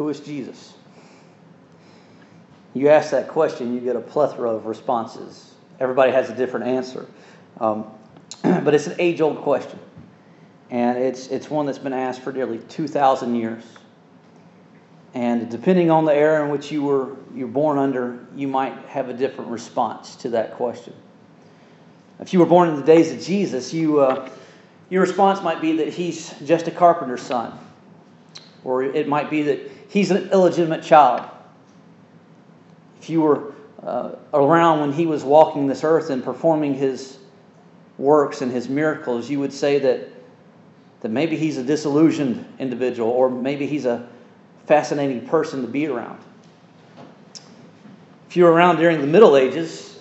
Who 0.00 0.08
is 0.08 0.20
Jesus? 0.20 0.72
You 2.72 2.88
ask 2.88 3.10
that 3.10 3.28
question, 3.28 3.74
you 3.74 3.80
get 3.80 3.96
a 3.96 4.00
plethora 4.00 4.50
of 4.50 4.64
responses. 4.64 5.52
Everybody 5.78 6.10
has 6.10 6.30
a 6.30 6.34
different 6.34 6.68
answer. 6.68 7.06
Um, 7.60 7.84
but 8.42 8.72
it's 8.72 8.86
an 8.86 8.96
age 8.98 9.20
old 9.20 9.42
question. 9.42 9.78
And 10.70 10.96
it's, 10.96 11.26
it's 11.26 11.50
one 11.50 11.66
that's 11.66 11.78
been 11.78 11.92
asked 11.92 12.22
for 12.22 12.32
nearly 12.32 12.60
2,000 12.60 13.34
years. 13.34 13.62
And 15.12 15.50
depending 15.50 15.90
on 15.90 16.06
the 16.06 16.14
era 16.14 16.46
in 16.46 16.50
which 16.50 16.72
you 16.72 16.82
were 16.82 17.14
you're 17.34 17.46
born 17.46 17.76
under, 17.76 18.24
you 18.34 18.48
might 18.48 18.78
have 18.86 19.10
a 19.10 19.12
different 19.12 19.50
response 19.50 20.16
to 20.16 20.30
that 20.30 20.54
question. 20.54 20.94
If 22.20 22.32
you 22.32 22.38
were 22.38 22.46
born 22.46 22.70
in 22.70 22.76
the 22.76 22.86
days 22.86 23.12
of 23.12 23.20
Jesus, 23.20 23.74
you, 23.74 24.00
uh, 24.00 24.30
your 24.88 25.02
response 25.02 25.42
might 25.42 25.60
be 25.60 25.76
that 25.76 25.88
he's 25.88 26.32
just 26.46 26.68
a 26.68 26.70
carpenter's 26.70 27.20
son. 27.20 27.52
Or 28.64 28.82
it 28.82 29.06
might 29.06 29.28
be 29.28 29.42
that 29.42 29.79
he's 29.90 30.10
an 30.10 30.30
illegitimate 30.30 30.82
child. 30.82 31.28
If 33.02 33.10
you 33.10 33.20
were 33.20 33.52
uh, 33.82 34.12
around 34.32 34.80
when 34.80 34.92
he 34.92 35.04
was 35.04 35.22
walking 35.22 35.66
this 35.66 35.84
earth 35.84 36.10
and 36.10 36.24
performing 36.24 36.74
his 36.74 37.18
works 37.98 38.40
and 38.40 38.50
his 38.50 38.68
miracles, 38.68 39.28
you 39.28 39.38
would 39.40 39.52
say 39.52 39.78
that, 39.80 40.08
that 41.02 41.10
maybe 41.10 41.36
he's 41.36 41.58
a 41.58 41.62
disillusioned 41.62 42.46
individual 42.58 43.10
or 43.10 43.28
maybe 43.28 43.66
he's 43.66 43.84
a 43.84 44.08
fascinating 44.66 45.26
person 45.26 45.62
to 45.62 45.68
be 45.68 45.86
around. 45.86 46.18
If 48.28 48.36
you 48.36 48.44
were 48.44 48.52
around 48.52 48.76
during 48.76 49.00
the 49.00 49.06
Middle 49.06 49.36
Ages, 49.36 49.98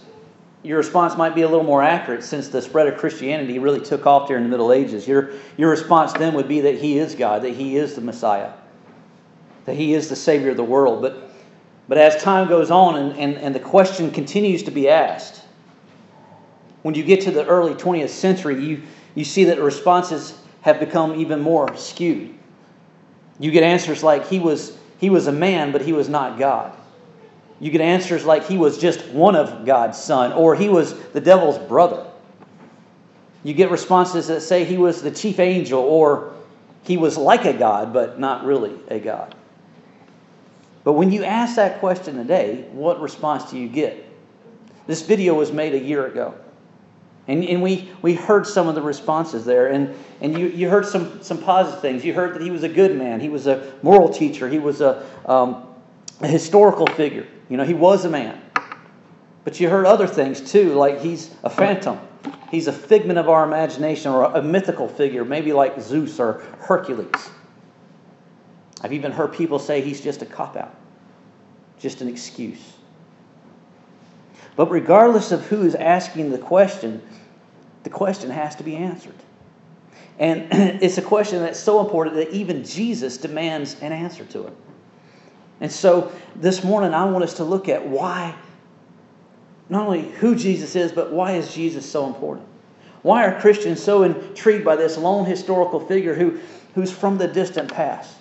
your 0.61 0.77
response 0.77 1.15
might 1.15 1.35
be 1.35 1.41
a 1.41 1.47
little 1.47 1.65
more 1.65 1.81
accurate 1.81 2.23
since 2.23 2.49
the 2.49 2.61
spread 2.61 2.87
of 2.87 2.99
Christianity 2.99 3.59
really 3.59 3.79
took 3.79 4.05
off 4.05 4.27
during 4.27 4.43
the 4.43 4.49
Middle 4.49 4.71
Ages. 4.71 5.07
Your, 5.07 5.31
your 5.57 5.69
response 5.69 6.13
then 6.13 6.33
would 6.35 6.47
be 6.47 6.61
that 6.61 6.75
He 6.75 6.99
is 6.99 7.15
God, 7.15 7.43
that 7.43 7.53
He 7.53 7.77
is 7.77 7.95
the 7.95 8.01
Messiah, 8.01 8.51
that 9.65 9.75
He 9.75 9.93
is 9.93 10.09
the 10.09 10.15
Savior 10.15 10.51
of 10.51 10.57
the 10.57 10.63
world. 10.63 11.01
But, 11.01 11.29
but 11.87 11.97
as 11.97 12.21
time 12.21 12.47
goes 12.47 12.71
on 12.71 12.95
and, 12.95 13.17
and, 13.17 13.37
and 13.37 13.55
the 13.55 13.59
question 13.59 14.11
continues 14.11 14.63
to 14.63 14.71
be 14.71 14.89
asked, 14.89 15.41
when 16.81 16.95
you 16.95 17.03
get 17.03 17.21
to 17.21 17.31
the 17.31 17.45
early 17.45 17.73
20th 17.73 18.09
century, 18.09 18.63
you, 18.63 18.81
you 19.15 19.25
see 19.25 19.45
that 19.45 19.61
responses 19.61 20.39
have 20.61 20.79
become 20.79 21.19
even 21.19 21.41
more 21.41 21.75
skewed. 21.75 22.33
You 23.39 23.51
get 23.51 23.63
answers 23.63 24.03
like, 24.03 24.27
He 24.27 24.39
was, 24.39 24.77
he 24.99 25.09
was 25.09 25.27
a 25.27 25.31
man, 25.31 25.71
but 25.71 25.81
He 25.81 25.93
was 25.93 26.09
not 26.09 26.39
God. 26.39 26.75
You 27.59 27.71
get 27.71 27.81
answers 27.81 28.25
like 28.25 28.47
he 28.47 28.57
was 28.57 28.77
just 28.77 29.05
one 29.07 29.35
of 29.35 29.65
God's 29.65 29.97
son, 29.97 30.31
or 30.31 30.55
he 30.55 30.69
was 30.69 30.97
the 31.09 31.19
devil's 31.19 31.57
brother. 31.57 32.05
You 33.43 33.53
get 33.53 33.69
responses 33.69 34.27
that 34.27 34.41
say 34.41 34.63
he 34.63 34.77
was 34.77 35.01
the 35.01 35.11
chief 35.11 35.39
angel, 35.39 35.81
or 35.81 36.33
he 36.83 36.97
was 36.97 37.17
like 37.17 37.45
a 37.45 37.53
God, 37.53 37.93
but 37.93 38.19
not 38.19 38.45
really 38.45 38.75
a 38.87 38.99
God. 38.99 39.35
But 40.83 40.93
when 40.93 41.11
you 41.11 41.23
ask 41.23 41.55
that 41.55 41.79
question 41.79 42.15
today, 42.15 42.65
what 42.71 43.01
response 43.01 43.51
do 43.51 43.57
you 43.57 43.67
get? 43.67 44.05
This 44.87 45.01
video 45.01 45.33
was 45.33 45.51
made 45.51 45.73
a 45.73 45.79
year 45.79 46.07
ago. 46.07 46.35
And, 47.27 47.43
and 47.43 47.61
we, 47.61 47.91
we 48.01 48.15
heard 48.15 48.47
some 48.47 48.67
of 48.67 48.73
the 48.73 48.81
responses 48.81 49.45
there, 49.45 49.67
and, 49.67 49.93
and 50.19 50.35
you, 50.35 50.47
you 50.47 50.67
heard 50.67 50.85
some, 50.85 51.21
some 51.21 51.37
positive 51.37 51.79
things. 51.79 52.03
You 52.03 52.13
heard 52.13 52.33
that 52.33 52.41
he 52.41 52.49
was 52.49 52.63
a 52.63 52.69
good 52.69 52.97
man, 52.97 53.19
he 53.19 53.29
was 53.29 53.45
a 53.45 53.71
moral 53.83 54.09
teacher, 54.09 54.49
he 54.49 54.57
was 54.57 54.81
a, 54.81 55.05
um, 55.27 55.67
a 56.21 56.27
historical 56.27 56.87
figure. 56.87 57.27
You 57.47 57.57
know, 57.57 57.65
he 57.65 57.75
was 57.75 58.05
a 58.05 58.09
man. 58.09 58.41
But 59.43 59.59
you 59.59 59.69
heard 59.69 59.85
other 59.85 60.07
things 60.07 60.51
too, 60.51 60.73
like 60.73 61.01
he's 61.01 61.29
a 61.43 61.49
phantom. 61.49 61.99
He's 62.49 62.67
a 62.67 62.73
figment 62.73 63.19
of 63.19 63.29
our 63.29 63.45
imagination 63.45 64.11
or 64.11 64.23
a 64.23 64.41
mythical 64.41 64.87
figure, 64.87 65.23
maybe 65.23 65.53
like 65.53 65.79
Zeus 65.79 66.19
or 66.19 66.41
Hercules. 66.59 67.29
I've 68.81 68.93
even 68.93 69.11
heard 69.11 69.33
people 69.33 69.59
say 69.59 69.81
he's 69.81 70.01
just 70.01 70.21
a 70.21 70.25
cop 70.25 70.55
out, 70.55 70.73
just 71.79 72.01
an 72.01 72.07
excuse. 72.07 72.73
But 74.55 74.69
regardless 74.71 75.31
of 75.31 75.45
who 75.47 75.63
is 75.63 75.75
asking 75.75 76.31
the 76.31 76.37
question, 76.37 77.01
the 77.83 77.89
question 77.89 78.29
has 78.29 78.55
to 78.57 78.63
be 78.63 78.75
answered. 78.75 79.15
And 80.17 80.47
it's 80.83 80.97
a 80.97 81.01
question 81.01 81.39
that's 81.39 81.59
so 81.59 81.79
important 81.79 82.15
that 82.17 82.31
even 82.31 82.63
Jesus 82.63 83.17
demands 83.17 83.77
an 83.81 83.91
answer 83.91 84.25
to 84.25 84.47
it. 84.47 84.53
And 85.61 85.71
so 85.71 86.11
this 86.35 86.63
morning, 86.63 86.93
I 86.93 87.05
want 87.05 87.23
us 87.23 87.35
to 87.35 87.43
look 87.43 87.67
at 87.67 87.87
why, 87.87 88.35
not 89.69 89.87
only 89.87 90.09
who 90.09 90.35
Jesus 90.35 90.75
is, 90.75 90.91
but 90.91 91.11
why 91.11 91.33
is 91.33 91.53
Jesus 91.53 91.89
so 91.89 92.07
important? 92.07 92.47
Why 93.01 93.25
are 93.25 93.39
Christians 93.39 93.81
so 93.81 94.03
intrigued 94.03 94.65
by 94.65 94.75
this 94.75 94.97
lone 94.97 95.25
historical 95.25 95.79
figure 95.79 96.13
who, 96.13 96.39
who's 96.75 96.91
from 96.91 97.17
the 97.17 97.27
distant 97.27 97.73
past? 97.73 98.18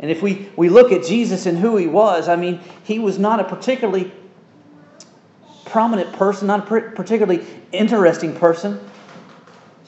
And 0.00 0.10
if 0.10 0.22
we, 0.22 0.48
we 0.56 0.68
look 0.68 0.92
at 0.92 1.04
Jesus 1.04 1.46
and 1.46 1.58
who 1.58 1.76
he 1.76 1.86
was, 1.86 2.28
I 2.28 2.36
mean, 2.36 2.60
he 2.84 2.98
was 2.98 3.18
not 3.18 3.40
a 3.40 3.44
particularly 3.44 4.12
prominent 5.64 6.12
person, 6.12 6.46
not 6.46 6.60
a 6.60 6.80
particularly 6.92 7.46
interesting 7.72 8.34
person 8.34 8.80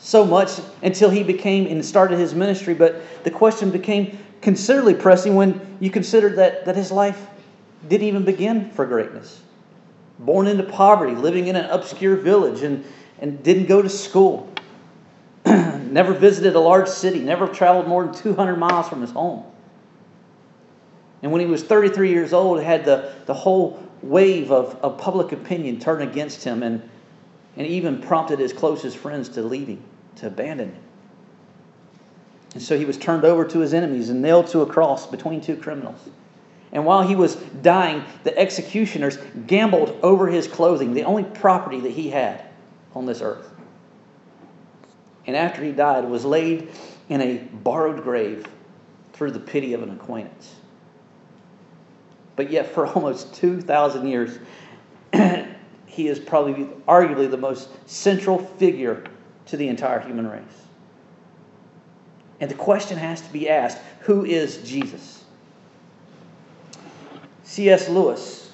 so 0.01 0.25
much 0.25 0.61
until 0.83 1.11
he 1.11 1.23
became 1.23 1.67
and 1.67 1.85
started 1.85 2.19
his 2.19 2.35
ministry. 2.35 2.75
But 2.75 3.03
the 3.23 3.31
question 3.31 3.71
became 3.71 4.19
considerably 4.41 4.95
pressing 4.95 5.37
when 5.37 5.77
you 5.79 5.91
consider 5.91 6.31
that, 6.37 6.65
that 6.65 6.75
his 6.75 6.91
life 6.91 7.27
didn't 7.89 8.07
even 8.07 8.25
begin 8.25 8.71
for 8.71 8.87
greatness. 8.87 9.43
Born 10.19 10.47
into 10.47 10.65
poverty, 10.65 11.15
living 11.15 11.47
in 11.47 11.57
an 11.57 11.67
obscure 11.71 12.17
village, 12.17 12.63
and, 12.63 12.85
and 13.21 13.43
didn't 13.43 13.67
go 13.67 13.81
to 13.81 13.89
school. 13.89 14.53
never 15.47 16.13
visited 16.13 16.57
a 16.57 16.61
large 16.61 16.89
city, 16.89 17.21
never 17.21 17.47
traveled 17.47 17.87
more 17.87 18.05
than 18.05 18.15
200 18.15 18.57
miles 18.57 18.89
from 18.89 19.01
his 19.01 19.11
home. 19.11 19.45
And 21.23 21.33
when 21.33 21.41
he 21.41 21.47
was 21.47 21.63
33 21.63 22.11
years 22.11 22.33
old, 22.33 22.63
had 22.63 22.85
the, 22.85 23.13
the 23.27 23.35
whole 23.35 23.83
wave 24.03 24.51
of, 24.51 24.77
of 24.77 24.99
public 24.99 25.33
opinion 25.33 25.79
turn 25.79 26.03
against 26.03 26.45
him 26.45 26.63
and, 26.63 26.83
and 27.57 27.67
even 27.67 28.01
prompted 28.01 28.39
his 28.39 28.53
closest 28.53 28.97
friends 28.97 29.29
to 29.31 29.43
leave 29.43 29.69
him, 29.69 29.83
to 30.17 30.29
abandon 30.29 30.71
him. 30.71 30.83
And 32.55 32.63
so 32.63 32.77
he 32.77 32.85
was 32.85 32.97
turned 32.97 33.25
over 33.25 33.45
to 33.45 33.59
his 33.61 33.75
enemies 33.75 34.09
and 34.09 34.23
nailed 34.23 34.49
to 34.49 34.63
a 34.63 34.67
cross 34.67 35.07
between 35.07 35.41
two 35.41 35.57
criminals. 35.57 36.01
And 36.73 36.85
while 36.85 37.03
he 37.03 37.17
was 37.17 37.37
dying, 37.63 38.05
the 38.25 38.37
executioners 38.37 39.19
gambled 39.47 39.99
over 40.03 40.29
his 40.29 40.47
clothing, 40.47 40.95
the 40.95 41.05
only 41.05 41.25
property 41.25 41.81
that 41.81 41.93
he 41.93 42.11
had 42.11 42.45
on 42.95 43.07
this 43.07 43.21
earth. 43.21 43.53
And 45.27 45.37
after 45.37 45.63
he 45.63 45.73
died, 45.73 46.05
was 46.05 46.25
laid 46.25 46.71
in 47.09 47.21
a 47.21 47.39
borrowed 47.39 48.03
grave 48.03 48.47
through 49.13 49.33
the 49.33 49.41
pity 49.41 49.75
of 49.75 49.83
an 49.83 49.91
acquaintance. 49.91 50.55
But 52.41 52.51
yet, 52.51 52.73
for 52.73 52.87
almost 52.95 53.35
2,000 53.35 54.07
years, 54.09 54.39
he 55.85 56.09
is 56.09 56.19
probably 56.19 56.65
arguably 56.89 57.31
the 57.31 57.37
most 57.37 57.69
central 57.87 58.39
figure 58.39 59.05
to 59.45 59.59
the 59.59 59.69
entire 59.69 60.01
human 60.01 60.27
race. 60.27 60.43
And 62.41 62.51
the 62.51 62.55
question 62.55 62.97
has 62.97 63.21
to 63.21 63.31
be 63.31 63.51
asked 63.51 63.77
who 64.01 64.25
is 64.25 64.57
Jesus? 64.67 65.23
C.S. 67.43 67.91
Lewis, 67.91 68.51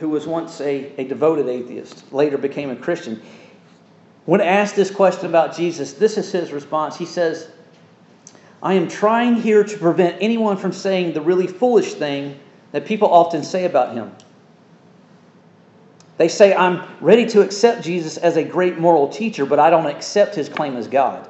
who 0.00 0.08
was 0.08 0.26
once 0.26 0.60
a, 0.60 0.92
a 1.00 1.04
devoted 1.04 1.46
atheist, 1.46 2.12
later 2.12 2.38
became 2.38 2.70
a 2.70 2.76
Christian, 2.76 3.22
when 4.24 4.40
asked 4.40 4.74
this 4.74 4.90
question 4.90 5.26
about 5.26 5.54
Jesus, 5.54 5.92
this 5.92 6.18
is 6.18 6.32
his 6.32 6.50
response. 6.50 6.96
He 6.96 7.06
says, 7.06 7.46
I 8.64 8.74
am 8.74 8.88
trying 8.88 9.36
here 9.36 9.62
to 9.62 9.78
prevent 9.78 10.16
anyone 10.20 10.56
from 10.56 10.72
saying 10.72 11.12
the 11.12 11.20
really 11.20 11.46
foolish 11.46 11.94
thing 11.94 12.40
that 12.72 12.86
people 12.86 13.12
often 13.12 13.42
say 13.42 13.64
about 13.64 13.94
him. 13.94 14.12
They 16.18 16.28
say, 16.28 16.54
I'm 16.54 16.82
ready 17.00 17.26
to 17.26 17.42
accept 17.42 17.84
Jesus 17.84 18.16
as 18.16 18.36
a 18.36 18.42
great 18.42 18.78
moral 18.78 19.08
teacher, 19.08 19.46
but 19.46 19.60
I 19.60 19.70
don't 19.70 19.86
accept 19.86 20.34
his 20.34 20.48
claim 20.48 20.76
as 20.76 20.88
God. 20.88 21.28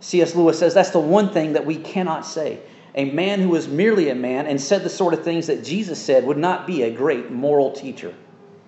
C.S. 0.00 0.36
Lewis 0.36 0.58
says 0.58 0.72
that's 0.72 0.90
the 0.90 1.00
one 1.00 1.30
thing 1.30 1.54
that 1.54 1.66
we 1.66 1.76
cannot 1.76 2.24
say. 2.24 2.60
A 2.94 3.06
man 3.06 3.40
who 3.40 3.48
was 3.48 3.66
merely 3.66 4.08
a 4.08 4.14
man 4.14 4.46
and 4.46 4.60
said 4.60 4.84
the 4.84 4.88
sort 4.88 5.14
of 5.14 5.24
things 5.24 5.48
that 5.48 5.64
Jesus 5.64 6.00
said 6.00 6.24
would 6.24 6.38
not 6.38 6.66
be 6.66 6.84
a 6.84 6.90
great 6.90 7.30
moral 7.30 7.72
teacher. 7.72 8.14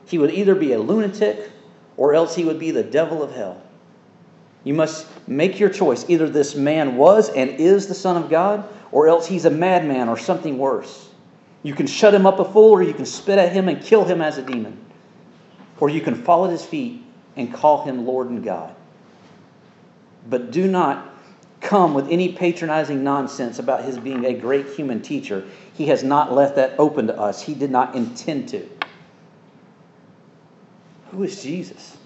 He 0.06 0.18
would 0.18 0.32
either 0.32 0.54
be 0.54 0.72
a 0.72 0.80
lunatic 0.80 1.50
or 1.96 2.12
else 2.12 2.34
he 2.34 2.44
would 2.44 2.58
be 2.58 2.72
the 2.72 2.82
devil 2.82 3.22
of 3.22 3.32
hell. 3.32 3.62
You 4.64 4.74
must 4.74 5.06
make 5.28 5.60
your 5.60 5.70
choice. 5.70 6.04
Either 6.08 6.28
this 6.28 6.54
man 6.54 6.96
was 6.96 7.30
and 7.30 7.50
is 7.50 7.86
the 7.86 7.94
Son 7.94 8.22
of 8.22 8.28
God, 8.28 8.68
or 8.92 9.08
else 9.08 9.26
he's 9.26 9.44
a 9.44 9.50
madman 9.50 10.08
or 10.08 10.18
something 10.18 10.58
worse. 10.58 11.08
You 11.62 11.74
can 11.74 11.86
shut 11.86 12.14
him 12.14 12.26
up 12.26 12.38
a 12.38 12.44
fool, 12.44 12.72
or 12.72 12.82
you 12.82 12.94
can 12.94 13.06
spit 13.06 13.38
at 13.38 13.52
him 13.52 13.68
and 13.68 13.82
kill 13.82 14.04
him 14.04 14.20
as 14.20 14.38
a 14.38 14.42
demon. 14.42 14.78
Or 15.80 15.88
you 15.88 16.00
can 16.00 16.14
fall 16.14 16.44
at 16.44 16.50
his 16.50 16.64
feet 16.64 17.02
and 17.36 17.52
call 17.52 17.84
him 17.84 18.06
Lord 18.06 18.30
and 18.30 18.42
God. 18.42 18.74
But 20.28 20.50
do 20.50 20.66
not 20.66 21.14
come 21.60 21.94
with 21.94 22.08
any 22.08 22.32
patronizing 22.32 23.02
nonsense 23.02 23.58
about 23.58 23.84
his 23.84 23.98
being 23.98 24.24
a 24.24 24.34
great 24.34 24.66
human 24.68 25.02
teacher. 25.02 25.44
He 25.74 25.86
has 25.86 26.04
not 26.04 26.32
left 26.32 26.56
that 26.56 26.78
open 26.78 27.06
to 27.08 27.18
us. 27.18 27.42
He 27.42 27.54
did 27.54 27.70
not 27.70 27.94
intend 27.94 28.48
to. 28.50 28.68
Who 31.10 31.22
is 31.22 31.42
Jesus? 31.42 31.96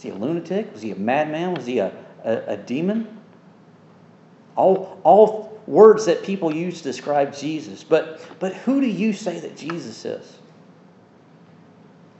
Is 0.00 0.04
he 0.04 0.10
a 0.10 0.14
lunatic? 0.14 0.72
Was 0.72 0.80
he 0.80 0.92
a 0.92 0.96
madman? 0.96 1.52
Was 1.54 1.66
he 1.66 1.78
a, 1.78 1.92
a, 2.24 2.54
a 2.54 2.56
demon? 2.56 3.20
all, 4.60 5.00
all 5.04 5.60
words 5.66 6.06
that 6.06 6.22
people 6.22 6.54
use 6.54 6.78
to 6.78 6.84
describe 6.84 7.34
Jesus. 7.34 7.82
But, 7.82 8.20
but 8.38 8.54
who 8.54 8.80
do 8.80 8.86
you 8.86 9.12
say 9.12 9.40
that 9.40 9.56
Jesus 9.56 10.04
is? 10.04 10.38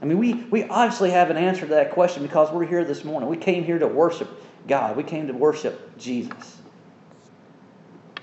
I 0.01 0.05
mean, 0.05 0.17
we, 0.17 0.33
we 0.33 0.63
obviously 0.63 1.11
have 1.11 1.29
an 1.29 1.37
answer 1.37 1.61
to 1.61 1.67
that 1.67 1.91
question 1.91 2.23
because 2.23 2.51
we're 2.51 2.65
here 2.65 2.83
this 2.83 3.03
morning. 3.03 3.29
We 3.29 3.37
came 3.37 3.63
here 3.63 3.77
to 3.77 3.87
worship 3.87 4.29
God, 4.67 4.95
we 4.95 5.03
came 5.03 5.27
to 5.27 5.33
worship 5.33 5.97
Jesus. 5.97 6.57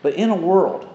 But 0.03 0.15
in 0.15 0.31
a 0.31 0.37
world 0.37 0.89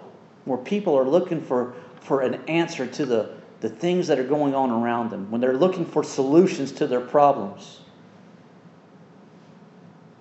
where 0.45 0.57
people 0.57 0.98
are 0.98 1.07
looking 1.07 1.42
for, 1.42 1.75
for 2.01 2.21
an 2.21 2.36
answer 2.48 2.88
to 2.88 3.06
the, 3.06 3.36
the 3.62 3.69
things 3.69 4.07
that 4.07 4.19
are 4.19 4.25
going 4.25 4.56
on 4.56 4.71
around 4.71 5.10
them, 5.10 5.30
when 5.31 5.39
they're 5.39 5.57
looking 5.57 5.86
for 5.86 6.04
solutions 6.04 6.71
to 6.74 6.88
their 6.88 7.01
problems, 7.01 7.81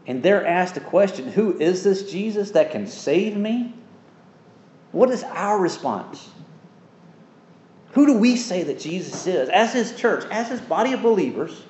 and 0.06 0.22
they're 0.22 0.46
asked 0.46 0.76
a 0.76 0.81
question 0.81 1.28
Who 1.28 1.58
is 1.58 1.84
this 1.84 2.10
Jesus 2.10 2.52
that 2.52 2.70
can 2.70 2.87
save 2.87 3.37
me? 3.37 3.75
What 4.90 5.10
is 5.10 5.22
our 5.25 5.58
response? 5.58 6.28
Who 7.93 8.06
do 8.06 8.14
we 8.14 8.37
say 8.37 8.62
that 8.64 8.81
Jesus 8.81 9.26
is? 9.26 9.49
As 9.49 9.72
his 9.72 9.94
church, 9.94 10.25
as 10.31 10.49
his 10.49 10.60
body 10.60 10.93
of 10.93 11.02
believers, 11.02 11.62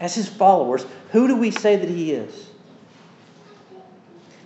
as 0.00 0.14
his 0.14 0.28
followers, 0.28 0.86
who 1.10 1.26
do 1.26 1.36
we 1.36 1.50
say 1.50 1.76
that 1.76 1.88
he 1.88 2.12
is? 2.12 2.50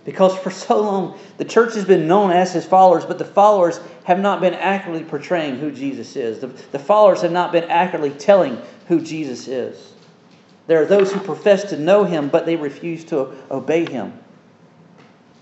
Because 0.05 0.37
for 0.39 0.49
so 0.49 0.81
long, 0.81 1.19
the 1.37 1.45
church 1.45 1.75
has 1.75 1.85
been 1.85 2.07
known 2.07 2.31
as 2.31 2.53
his 2.53 2.65
followers, 2.65 3.05
but 3.05 3.19
the 3.19 3.25
followers 3.25 3.79
have 4.05 4.19
not 4.19 4.41
been 4.41 4.55
accurately 4.55 5.03
portraying 5.03 5.57
who 5.57 5.71
Jesus 5.71 6.15
is. 6.15 6.39
The, 6.39 6.47
the 6.47 6.79
followers 6.79 7.21
have 7.21 7.31
not 7.31 7.51
been 7.51 7.65
accurately 7.65 8.11
telling 8.11 8.59
who 8.87 9.01
Jesus 9.01 9.47
is. 9.47 9.93
There 10.69 10.83
are 10.83 10.85
those 10.85 11.11
who 11.11 11.19
profess 11.19 11.71
to 11.71 11.79
know 11.79 12.03
him, 12.03 12.29
but 12.29 12.45
they 12.45 12.55
refuse 12.55 13.03
to 13.05 13.33
obey 13.49 13.89
him. 13.89 14.13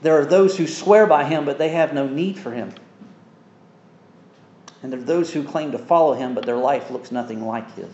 There 0.02 0.18
are 0.18 0.24
those 0.24 0.58
who 0.58 0.66
swear 0.66 1.06
by 1.06 1.26
him, 1.26 1.44
but 1.44 1.58
they 1.58 1.68
have 1.68 1.94
no 1.94 2.08
need 2.08 2.40
for 2.40 2.50
him. 2.50 2.74
And 4.82 4.90
there 4.90 5.02
are 5.02 5.04
those 5.04 5.34
who 5.34 5.44
claim 5.44 5.74
to 5.74 5.80
follow 5.80 6.14
him, 6.14 6.34
but 6.34 6.46
their 6.46 6.56
life 6.56 6.92
looks 6.92 7.12
nothing 7.12 7.46
like 7.46 7.76
his. 7.76 7.90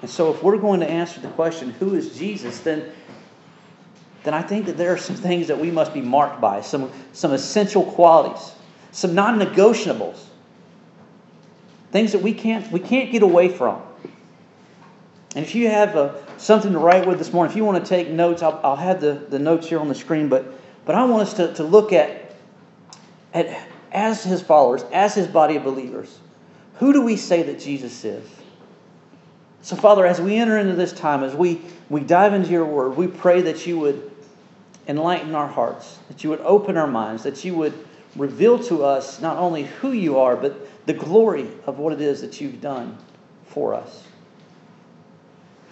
And 0.00 0.10
so, 0.10 0.32
if 0.32 0.42
we're 0.42 0.56
going 0.56 0.80
to 0.80 0.88
answer 0.88 1.20
the 1.20 1.28
question, 1.28 1.72
who 1.72 1.94
is 1.94 2.16
Jesus, 2.16 2.60
then, 2.60 2.90
then 4.22 4.32
I 4.32 4.40
think 4.40 4.64
that 4.64 4.78
there 4.78 4.94
are 4.94 4.98
some 4.98 5.16
things 5.16 5.48
that 5.48 5.60
we 5.60 5.70
must 5.70 5.92
be 5.92 6.00
marked 6.00 6.40
by, 6.40 6.62
some, 6.62 6.90
some 7.12 7.34
essential 7.34 7.84
qualities, 7.84 8.52
some 8.92 9.14
non 9.14 9.38
negotiables, 9.38 10.24
things 11.92 12.12
that 12.12 12.22
we 12.22 12.32
can't, 12.32 12.72
we 12.72 12.80
can't 12.80 13.12
get 13.12 13.22
away 13.22 13.50
from. 13.50 13.82
And 15.34 15.44
if 15.44 15.54
you 15.54 15.68
have 15.68 15.96
uh, 15.96 16.38
something 16.38 16.72
to 16.72 16.78
write 16.78 17.06
with 17.06 17.18
this 17.18 17.32
morning, 17.32 17.50
if 17.50 17.56
you 17.56 17.64
want 17.64 17.84
to 17.84 17.88
take 17.88 18.08
notes, 18.08 18.42
I'll, 18.42 18.60
I'll 18.62 18.76
have 18.76 19.00
the, 19.00 19.14
the 19.28 19.38
notes 19.38 19.68
here 19.68 19.80
on 19.80 19.88
the 19.88 19.94
screen. 19.94 20.28
But, 20.28 20.46
but 20.84 20.94
I 20.94 21.04
want 21.04 21.22
us 21.22 21.34
to, 21.34 21.52
to 21.54 21.64
look 21.64 21.92
at, 21.92 22.34
at, 23.32 23.68
as 23.90 24.22
his 24.22 24.40
followers, 24.40 24.84
as 24.92 25.14
his 25.14 25.26
body 25.26 25.56
of 25.56 25.64
believers, 25.64 26.18
who 26.76 26.92
do 26.92 27.02
we 27.02 27.16
say 27.16 27.42
that 27.42 27.58
Jesus 27.58 28.04
is? 28.04 28.28
So, 29.62 29.76
Father, 29.76 30.06
as 30.06 30.20
we 30.20 30.36
enter 30.36 30.58
into 30.58 30.74
this 30.74 30.92
time, 30.92 31.24
as 31.24 31.34
we, 31.34 31.62
we 31.88 32.02
dive 32.02 32.34
into 32.34 32.50
your 32.50 32.66
word, 32.66 32.96
we 32.96 33.06
pray 33.06 33.40
that 33.42 33.66
you 33.66 33.78
would 33.78 34.10
enlighten 34.86 35.34
our 35.34 35.48
hearts, 35.48 35.98
that 36.08 36.22
you 36.22 36.30
would 36.30 36.40
open 36.40 36.76
our 36.76 36.86
minds, 36.86 37.22
that 37.22 37.44
you 37.44 37.54
would 37.54 37.72
reveal 38.14 38.58
to 38.64 38.84
us 38.84 39.20
not 39.20 39.38
only 39.38 39.64
who 39.64 39.92
you 39.92 40.18
are, 40.18 40.36
but 40.36 40.86
the 40.86 40.92
glory 40.92 41.48
of 41.66 41.78
what 41.78 41.92
it 41.92 42.00
is 42.00 42.20
that 42.20 42.40
you've 42.40 42.60
done 42.60 42.96
for 43.46 43.74
us. 43.74 44.04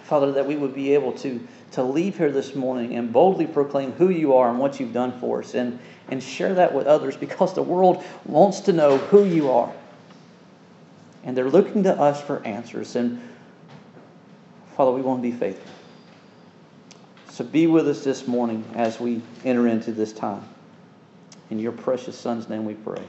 Father, 0.03 0.33
that 0.33 0.45
we 0.45 0.55
would 0.55 0.75
be 0.75 0.93
able 0.93 1.13
to, 1.13 1.45
to 1.71 1.83
leave 1.83 2.17
here 2.17 2.31
this 2.31 2.55
morning 2.55 2.95
and 2.95 3.11
boldly 3.11 3.47
proclaim 3.47 3.93
who 3.93 4.09
you 4.09 4.35
are 4.35 4.49
and 4.49 4.59
what 4.59 4.79
you've 4.79 4.93
done 4.93 5.17
for 5.19 5.39
us 5.39 5.53
and, 5.53 5.79
and 6.09 6.21
share 6.21 6.53
that 6.55 6.73
with 6.73 6.87
others 6.87 7.15
because 7.15 7.53
the 7.53 7.63
world 7.63 8.03
wants 8.25 8.59
to 8.61 8.73
know 8.73 8.97
who 8.97 9.23
you 9.23 9.49
are. 9.49 9.73
And 11.23 11.37
they're 11.37 11.49
looking 11.49 11.83
to 11.83 11.93
us 11.93 12.21
for 12.21 12.45
answers. 12.45 12.97
And 12.97 13.21
Father, 14.75 14.91
we 14.91 15.01
want 15.01 15.23
to 15.23 15.31
be 15.31 15.35
faithful. 15.35 15.71
So 17.29 17.45
be 17.45 17.65
with 17.65 17.87
us 17.87 18.03
this 18.03 18.27
morning 18.27 18.65
as 18.75 18.99
we 18.99 19.21
enter 19.45 19.67
into 19.67 19.91
this 19.93 20.11
time. 20.11 20.43
In 21.49 21.59
your 21.59 21.71
precious 21.71 22.17
Son's 22.17 22.49
name 22.49 22.65
we 22.65 22.73
pray. 22.73 23.01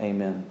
Amen. 0.00 0.46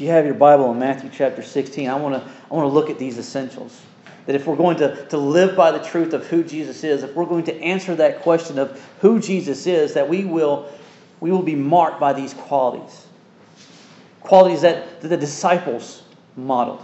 If 0.00 0.04
you 0.04 0.12
have 0.12 0.24
your 0.24 0.32
Bible 0.32 0.72
in 0.72 0.78
Matthew 0.78 1.10
chapter 1.12 1.42
16, 1.42 1.86
I 1.86 1.94
want 1.94 2.14
to 2.14 2.32
I 2.50 2.54
want 2.54 2.64
to 2.64 2.72
look 2.72 2.88
at 2.88 2.98
these 2.98 3.18
essentials. 3.18 3.78
That 4.24 4.34
if 4.34 4.46
we're 4.46 4.56
going 4.56 4.78
to, 4.78 5.04
to 5.08 5.18
live 5.18 5.54
by 5.54 5.72
the 5.72 5.78
truth 5.78 6.14
of 6.14 6.26
who 6.26 6.42
Jesus 6.42 6.84
is, 6.84 7.02
if 7.02 7.14
we're 7.14 7.26
going 7.26 7.44
to 7.44 7.60
answer 7.60 7.94
that 7.96 8.22
question 8.22 8.58
of 8.58 8.82
who 9.00 9.20
Jesus 9.20 9.66
is, 9.66 9.92
that 9.92 10.08
we 10.08 10.24
will, 10.24 10.70
we 11.20 11.30
will 11.30 11.42
be 11.42 11.54
marked 11.54 12.00
by 12.00 12.14
these 12.14 12.32
qualities. 12.32 13.08
Qualities 14.22 14.62
that, 14.62 15.02
that 15.02 15.08
the 15.08 15.18
disciples 15.18 16.02
modeled. 16.34 16.82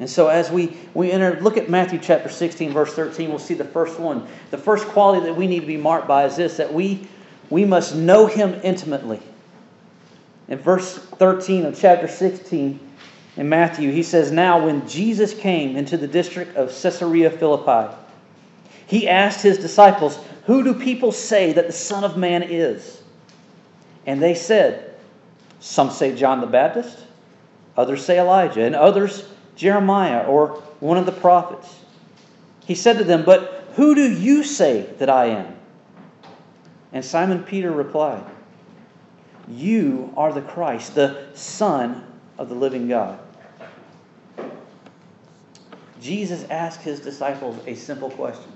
And 0.00 0.10
so 0.10 0.28
as 0.28 0.50
we, 0.50 0.76
we 0.92 1.12
enter, 1.12 1.40
look 1.40 1.56
at 1.56 1.70
Matthew 1.70 1.98
chapter 1.98 2.28
16, 2.28 2.74
verse 2.74 2.92
13, 2.92 3.30
we'll 3.30 3.38
see 3.38 3.54
the 3.54 3.64
first 3.64 3.98
one. 3.98 4.28
The 4.50 4.58
first 4.58 4.86
quality 4.88 5.24
that 5.24 5.34
we 5.34 5.46
need 5.46 5.60
to 5.60 5.66
be 5.66 5.78
marked 5.78 6.08
by 6.08 6.26
is 6.26 6.36
this 6.36 6.58
that 6.58 6.74
we, 6.74 7.08
we 7.48 7.64
must 7.64 7.94
know 7.94 8.26
him 8.26 8.60
intimately. 8.62 9.22
In 10.48 10.58
verse 10.58 10.96
13 10.98 11.66
of 11.66 11.78
chapter 11.78 12.08
16 12.08 12.78
in 13.36 13.48
Matthew, 13.48 13.90
he 13.90 14.02
says, 14.02 14.30
Now 14.30 14.64
when 14.66 14.86
Jesus 14.88 15.34
came 15.34 15.76
into 15.76 15.96
the 15.96 16.06
district 16.06 16.56
of 16.56 16.68
Caesarea 16.68 17.30
Philippi, 17.30 17.94
he 18.86 19.08
asked 19.08 19.42
his 19.42 19.58
disciples, 19.58 20.18
Who 20.44 20.62
do 20.62 20.74
people 20.74 21.12
say 21.12 21.52
that 21.54 21.66
the 21.66 21.72
Son 21.72 22.04
of 22.04 22.16
Man 22.16 22.42
is? 22.42 23.02
And 24.06 24.22
they 24.22 24.34
said, 24.34 24.94
Some 25.60 25.90
say 25.90 26.14
John 26.14 26.40
the 26.40 26.46
Baptist, 26.46 26.98
others 27.76 28.04
say 28.04 28.18
Elijah, 28.18 28.62
and 28.62 28.74
others 28.74 29.26
Jeremiah 29.56 30.24
or 30.26 30.62
one 30.80 30.98
of 30.98 31.06
the 31.06 31.12
prophets. 31.12 31.80
He 32.66 32.74
said 32.74 32.98
to 32.98 33.04
them, 33.04 33.24
But 33.24 33.68
who 33.74 33.94
do 33.94 34.12
you 34.12 34.44
say 34.44 34.82
that 34.98 35.08
I 35.08 35.26
am? 35.26 35.56
And 36.92 37.04
Simon 37.04 37.42
Peter 37.42 37.72
replied, 37.72 38.24
you 39.48 40.12
are 40.16 40.32
the 40.32 40.42
Christ, 40.42 40.94
the 40.94 41.26
Son 41.34 42.04
of 42.38 42.48
the 42.48 42.54
living 42.54 42.88
God. 42.88 43.18
Jesus 46.00 46.44
asked 46.50 46.82
his 46.82 47.00
disciples 47.00 47.58
a 47.66 47.74
simple 47.74 48.10
question. 48.10 48.52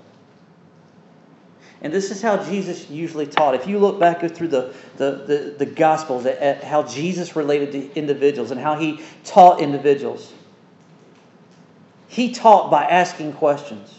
And 1.81 1.93
this 1.93 2.11
is 2.11 2.21
how 2.21 2.43
Jesus 2.43 2.89
usually 2.89 3.25
taught. 3.25 3.55
If 3.55 3.65
you 3.65 3.79
look 3.79 3.99
back 3.99 4.19
through 4.19 4.49
the, 4.49 4.73
the, 4.97 5.23
the, 5.25 5.55
the 5.59 5.65
Gospels 5.65 6.25
at, 6.25 6.37
at 6.39 6.63
how 6.63 6.83
Jesus 6.83 7.35
related 7.35 7.71
to 7.71 7.97
individuals 7.97 8.51
and 8.51 8.59
how 8.59 8.77
he 8.77 9.01
taught 9.23 9.61
individuals, 9.61 10.33
he 12.07 12.33
taught 12.33 12.69
by 12.69 12.83
asking 12.83 13.33
questions. 13.33 13.95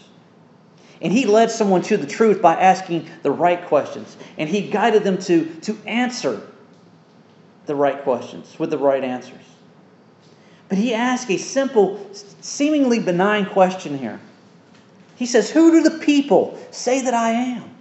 And 1.01 1.11
he 1.11 1.25
led 1.25 1.49
someone 1.49 1.81
to 1.83 1.97
the 1.97 2.05
truth 2.05 2.41
by 2.41 2.53
asking 2.53 3.09
the 3.23 3.31
right 3.31 3.65
questions. 3.65 4.15
And 4.37 4.47
he 4.47 4.69
guided 4.69 5.03
them 5.03 5.17
to, 5.23 5.45
to 5.61 5.75
answer 5.87 6.47
the 7.65 7.75
right 7.75 8.01
questions 8.03 8.57
with 8.57 8.69
the 8.69 8.77
right 8.77 9.03
answers. 9.03 9.43
But 10.69 10.77
he 10.77 10.93
asks 10.93 11.29
a 11.29 11.37
simple, 11.37 12.09
seemingly 12.39 12.99
benign 12.99 13.45
question 13.45 13.97
here. 13.97 14.19
He 15.15 15.25
says, 15.25 15.49
Who 15.49 15.71
do 15.71 15.83
the 15.83 15.99
people 15.99 16.57
say 16.71 17.01
that 17.01 17.13
I 17.13 17.31
am? 17.31 17.71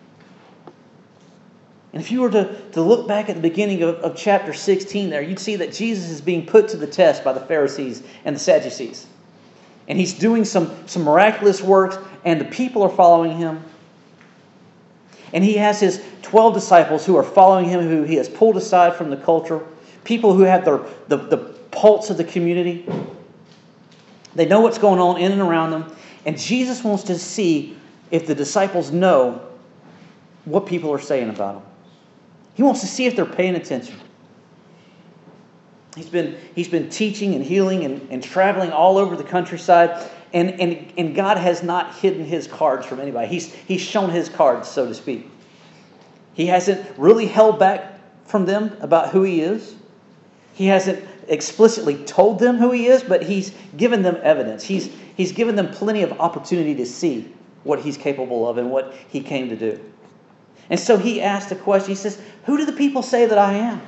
And 1.92 2.02
if 2.02 2.12
you 2.12 2.20
were 2.20 2.30
to, 2.30 2.60
to 2.72 2.82
look 2.82 3.08
back 3.08 3.28
at 3.28 3.36
the 3.36 3.42
beginning 3.42 3.82
of, 3.82 3.96
of 3.96 4.16
chapter 4.16 4.52
16 4.52 5.10
there, 5.10 5.22
you'd 5.22 5.38
see 5.38 5.56
that 5.56 5.72
Jesus 5.72 6.10
is 6.10 6.20
being 6.20 6.46
put 6.46 6.68
to 6.68 6.76
the 6.76 6.86
test 6.86 7.24
by 7.24 7.32
the 7.32 7.40
Pharisees 7.40 8.02
and 8.24 8.36
the 8.36 8.40
Sadducees. 8.40 9.06
And 9.88 9.98
he's 9.98 10.12
doing 10.12 10.44
some, 10.44 10.86
some 10.86 11.02
miraculous 11.02 11.60
works, 11.60 11.98
and 12.24 12.40
the 12.40 12.44
people 12.44 12.82
are 12.82 12.90
following 12.90 13.36
him. 13.36 13.64
And 15.32 15.44
he 15.44 15.54
has 15.54 15.80
his 15.80 16.02
12 16.22 16.54
disciples 16.54 17.06
who 17.06 17.16
are 17.16 17.22
following 17.22 17.66
him, 17.66 17.80
who 17.80 18.02
he 18.02 18.16
has 18.16 18.28
pulled 18.28 18.56
aside 18.56 18.96
from 18.96 19.10
the 19.10 19.16
culture, 19.16 19.64
people 20.04 20.34
who 20.34 20.42
have 20.42 20.64
the, 20.64 20.86
the, 21.08 21.16
the 21.16 21.36
pulse 21.70 22.10
of 22.10 22.16
the 22.16 22.24
community. 22.24 22.88
They 24.34 24.46
know 24.46 24.60
what's 24.60 24.78
going 24.78 25.00
on 25.00 25.20
in 25.20 25.32
and 25.32 25.40
around 25.40 25.70
them. 25.70 25.96
And 26.26 26.38
Jesus 26.38 26.82
wants 26.84 27.04
to 27.04 27.18
see 27.18 27.76
if 28.10 28.26
the 28.26 28.34
disciples 28.34 28.90
know 28.90 29.46
what 30.44 30.66
people 30.66 30.92
are 30.92 31.00
saying 31.00 31.30
about 31.30 31.56
him. 31.56 31.62
He 32.54 32.62
wants 32.62 32.80
to 32.80 32.86
see 32.86 33.06
if 33.06 33.16
they're 33.16 33.24
paying 33.24 33.54
attention. 33.54 33.96
He's 35.96 36.08
been, 36.08 36.36
he's 36.54 36.68
been 36.68 36.88
teaching 36.88 37.34
and 37.34 37.44
healing 37.44 37.84
and, 37.84 38.06
and 38.10 38.22
traveling 38.22 38.70
all 38.70 38.98
over 38.98 39.16
the 39.16 39.24
countryside. 39.24 40.08
And, 40.32 40.60
and, 40.60 40.92
and 40.96 41.14
God 41.14 41.38
has 41.38 41.62
not 41.62 41.96
hidden 41.96 42.24
his 42.24 42.46
cards 42.46 42.86
from 42.86 43.00
anybody. 43.00 43.26
He's, 43.26 43.52
he's 43.52 43.80
shown 43.80 44.10
his 44.10 44.28
cards, 44.28 44.68
so 44.68 44.86
to 44.86 44.94
speak. 44.94 45.28
He 46.34 46.46
hasn't 46.46 46.86
really 46.96 47.26
held 47.26 47.58
back 47.58 47.98
from 48.26 48.46
them 48.46 48.76
about 48.80 49.10
who 49.10 49.22
he 49.22 49.40
is. 49.40 49.74
He 50.54 50.66
hasn't 50.66 51.04
explicitly 51.28 51.96
told 52.04 52.38
them 52.38 52.58
who 52.58 52.70
he 52.70 52.86
is, 52.86 53.02
but 53.02 53.22
he's 53.22 53.52
given 53.76 54.02
them 54.02 54.18
evidence. 54.22 54.62
He's, 54.62 54.90
he's 55.16 55.32
given 55.32 55.56
them 55.56 55.70
plenty 55.70 56.02
of 56.02 56.12
opportunity 56.20 56.74
to 56.76 56.86
see 56.86 57.32
what 57.64 57.80
he's 57.80 57.96
capable 57.96 58.48
of 58.48 58.58
and 58.58 58.70
what 58.70 58.94
he 59.08 59.20
came 59.20 59.48
to 59.48 59.56
do. 59.56 59.80
And 60.70 60.78
so 60.78 60.96
he 60.96 61.20
asked 61.20 61.50
a 61.50 61.56
question. 61.56 61.90
He 61.90 61.96
says, 61.96 62.20
Who 62.46 62.56
do 62.56 62.64
the 62.64 62.72
people 62.72 63.02
say 63.02 63.26
that 63.26 63.38
I 63.38 63.54
am? 63.54 63.80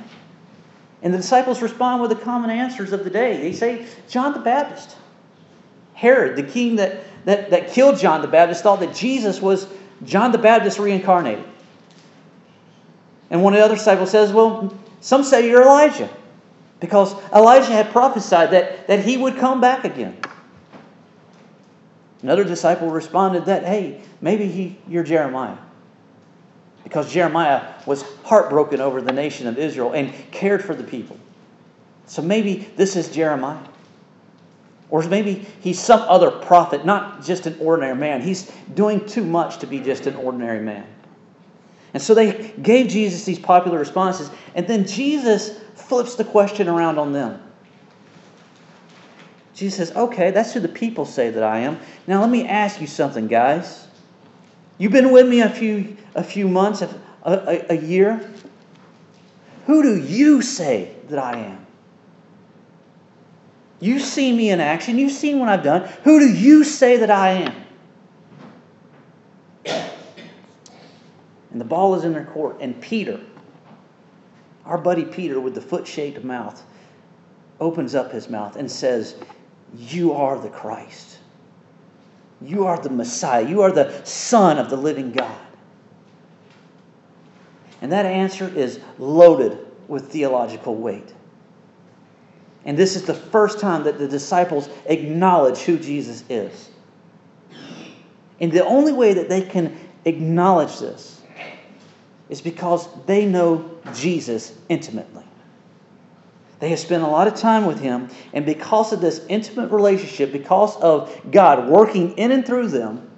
And 1.01 1.13
the 1.13 1.17
disciples 1.17 1.61
respond 1.61 2.01
with 2.01 2.09
the 2.09 2.17
common 2.17 2.49
answers 2.49 2.91
of 2.91 3.03
the 3.03 3.09
day. 3.09 3.37
They 3.37 3.53
say, 3.53 3.85
John 4.07 4.33
the 4.33 4.39
Baptist. 4.39 4.97
Herod, 5.93 6.35
the 6.35 6.43
king 6.43 6.77
that, 6.77 7.03
that, 7.25 7.49
that 7.51 7.69
killed 7.69 7.99
John 7.99 8.21
the 8.21 8.27
Baptist, 8.27 8.63
thought 8.63 8.79
that 8.79 8.95
Jesus 8.95 9.41
was 9.41 9.67
John 10.03 10.31
the 10.31 10.37
Baptist 10.37 10.79
reincarnated. 10.79 11.45
And 13.29 13.43
one 13.43 13.53
of 13.53 13.59
the 13.59 13.65
other 13.65 13.75
disciples 13.75 14.11
says, 14.11 14.31
Well, 14.31 14.77
some 15.01 15.23
say 15.23 15.49
you're 15.49 15.63
Elijah, 15.63 16.09
because 16.79 17.13
Elijah 17.33 17.71
had 17.71 17.91
prophesied 17.91 18.51
that, 18.51 18.87
that 18.87 19.03
he 19.03 19.17
would 19.17 19.37
come 19.37 19.61
back 19.61 19.85
again. 19.85 20.17
Another 22.21 22.43
disciple 22.43 22.89
responded 22.89 23.45
that, 23.45 23.63
Hey, 23.63 24.01
maybe 24.21 24.47
he, 24.47 24.77
you're 24.87 25.03
Jeremiah 25.03 25.57
because 26.83 27.11
Jeremiah 27.11 27.73
was 27.85 28.03
heartbroken 28.23 28.81
over 28.81 29.01
the 29.01 29.11
nation 29.11 29.47
of 29.47 29.57
Israel 29.57 29.93
and 29.93 30.13
cared 30.31 30.63
for 30.63 30.75
the 30.75 30.83
people. 30.83 31.17
So 32.05 32.21
maybe 32.21 32.69
this 32.75 32.95
is 32.95 33.09
Jeremiah. 33.09 33.65
Or 34.93 35.01
maybe 35.07 35.47
he's 35.61 35.79
some 35.79 36.01
other 36.01 36.29
prophet, 36.29 36.85
not 36.85 37.25
just 37.25 37.47
an 37.47 37.57
ordinary 37.59 37.95
man. 37.95 38.21
He's 38.21 38.51
doing 38.75 39.03
too 39.07 39.25
much 39.25 39.57
to 39.57 39.65
be 39.65 39.79
just 39.79 40.05
an 40.05 40.15
ordinary 40.15 40.59
man. 40.59 40.85
And 41.95 42.03
so 42.03 42.13
they 42.13 42.53
gave 42.61 42.89
Jesus 42.89 43.25
these 43.25 43.39
popular 43.39 43.79
responses, 43.79 44.29
and 44.53 44.67
then 44.67 44.85
Jesus 44.85 45.59
flips 45.73 46.13
the 46.13 46.23
question 46.23 46.69
around 46.69 46.99
on 46.99 47.11
them. 47.11 47.41
Jesus 49.55 49.77
says, 49.77 49.97
Okay, 49.97 50.29
that's 50.29 50.53
who 50.53 50.59
the 50.59 50.69
people 50.69 51.07
say 51.07 51.31
that 51.31 51.41
I 51.41 51.61
am. 51.61 51.79
Now 52.05 52.21
let 52.21 52.29
me 52.29 52.47
ask 52.47 52.79
you 52.79 52.85
something, 52.85 53.27
guys. 53.27 53.87
You've 54.77 54.91
been 54.91 55.11
with 55.11 55.27
me 55.27 55.41
a 55.41 55.49
few, 55.49 55.97
a 56.13 56.23
few 56.23 56.47
months, 56.47 56.83
a, 56.83 56.99
a, 57.23 57.65
a 57.71 57.77
year. 57.81 58.31
Who 59.65 59.81
do 59.81 59.97
you 59.97 60.43
say 60.43 60.93
that 61.09 61.17
I 61.17 61.39
am? 61.39 61.62
You've 63.83 64.03
seen 64.03 64.37
me 64.37 64.49
in 64.49 64.61
action. 64.61 64.97
You've 64.97 65.11
seen 65.11 65.39
what 65.39 65.49
I've 65.49 65.61
done. 65.61 65.89
Who 66.05 66.21
do 66.21 66.31
you 66.31 66.63
say 66.63 66.95
that 66.95 67.11
I 67.11 67.31
am? 67.31 67.65
And 71.51 71.59
the 71.59 71.65
ball 71.65 71.93
is 71.95 72.05
in 72.05 72.13
their 72.13 72.23
court. 72.23 72.61
And 72.61 72.79
Peter, 72.79 73.19
our 74.65 74.77
buddy 74.77 75.03
Peter 75.03 75.37
with 75.37 75.53
the 75.53 75.59
foot 75.59 75.85
shaped 75.85 76.23
mouth, 76.23 76.63
opens 77.59 77.93
up 77.93 78.13
his 78.13 78.29
mouth 78.29 78.55
and 78.55 78.71
says, 78.71 79.17
You 79.75 80.13
are 80.13 80.39
the 80.39 80.47
Christ. 80.47 81.19
You 82.41 82.67
are 82.67 82.81
the 82.81 82.89
Messiah. 82.89 83.45
You 83.45 83.63
are 83.63 83.71
the 83.73 84.01
Son 84.05 84.59
of 84.59 84.69
the 84.69 84.77
living 84.77 85.11
God. 85.11 85.41
And 87.81 87.91
that 87.91 88.05
answer 88.05 88.47
is 88.47 88.79
loaded 88.97 89.57
with 89.89 90.09
theological 90.09 90.75
weight. 90.75 91.13
And 92.65 92.77
this 92.77 92.95
is 92.95 93.03
the 93.03 93.13
first 93.13 93.59
time 93.59 93.83
that 93.83 93.97
the 93.97 94.07
disciples 94.07 94.69
acknowledge 94.85 95.59
who 95.59 95.77
Jesus 95.77 96.23
is. 96.29 96.69
And 98.39 98.51
the 98.51 98.65
only 98.65 98.93
way 98.93 99.13
that 99.13 99.29
they 99.29 99.41
can 99.41 99.77
acknowledge 100.05 100.79
this 100.79 101.21
is 102.29 102.41
because 102.41 102.87
they 103.05 103.25
know 103.25 103.69
Jesus 103.93 104.57
intimately. 104.69 105.23
They 106.59 106.69
have 106.69 106.79
spent 106.79 107.03
a 107.03 107.07
lot 107.07 107.27
of 107.27 107.35
time 107.35 107.65
with 107.65 107.81
Him, 107.81 108.09
and 108.31 108.45
because 108.45 108.93
of 108.93 109.01
this 109.01 109.25
intimate 109.27 109.69
relationship, 109.69 110.31
because 110.31 110.77
of 110.77 111.13
God 111.29 111.67
working 111.67 112.17
in 112.17 112.31
and 112.31 112.45
through 112.45 112.69
them, 112.69 113.09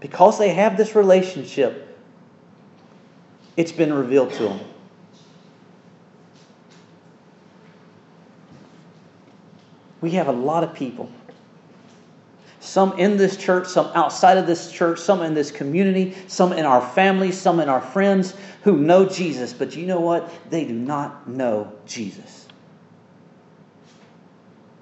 because 0.00 0.38
they 0.38 0.50
have 0.50 0.78
this 0.78 0.94
relationship, 0.94 1.96
it's 3.56 3.72
been 3.72 3.92
revealed 3.92 4.32
to 4.34 4.44
them. 4.44 4.60
We 10.00 10.12
have 10.12 10.28
a 10.28 10.32
lot 10.32 10.64
of 10.64 10.74
people 10.74 11.10
some 12.60 12.98
in 12.98 13.16
this 13.16 13.36
church, 13.36 13.68
some 13.68 13.86
outside 13.94 14.36
of 14.36 14.46
this 14.46 14.70
church, 14.70 14.98
some 14.98 15.22
in 15.22 15.32
this 15.32 15.50
community, 15.50 16.16
some 16.26 16.52
in 16.52 16.64
our 16.66 16.80
families, 16.80 17.40
some 17.40 17.60
in 17.60 17.68
our 17.68 17.80
friends 17.80 18.34
who 18.62 18.76
know 18.76 19.08
Jesus, 19.08 19.52
but 19.52 19.76
you 19.76 19.86
know 19.86 20.00
what? 20.00 20.30
They 20.50 20.64
do 20.64 20.74
not 20.74 21.28
know 21.28 21.72
Jesus. 21.86 22.46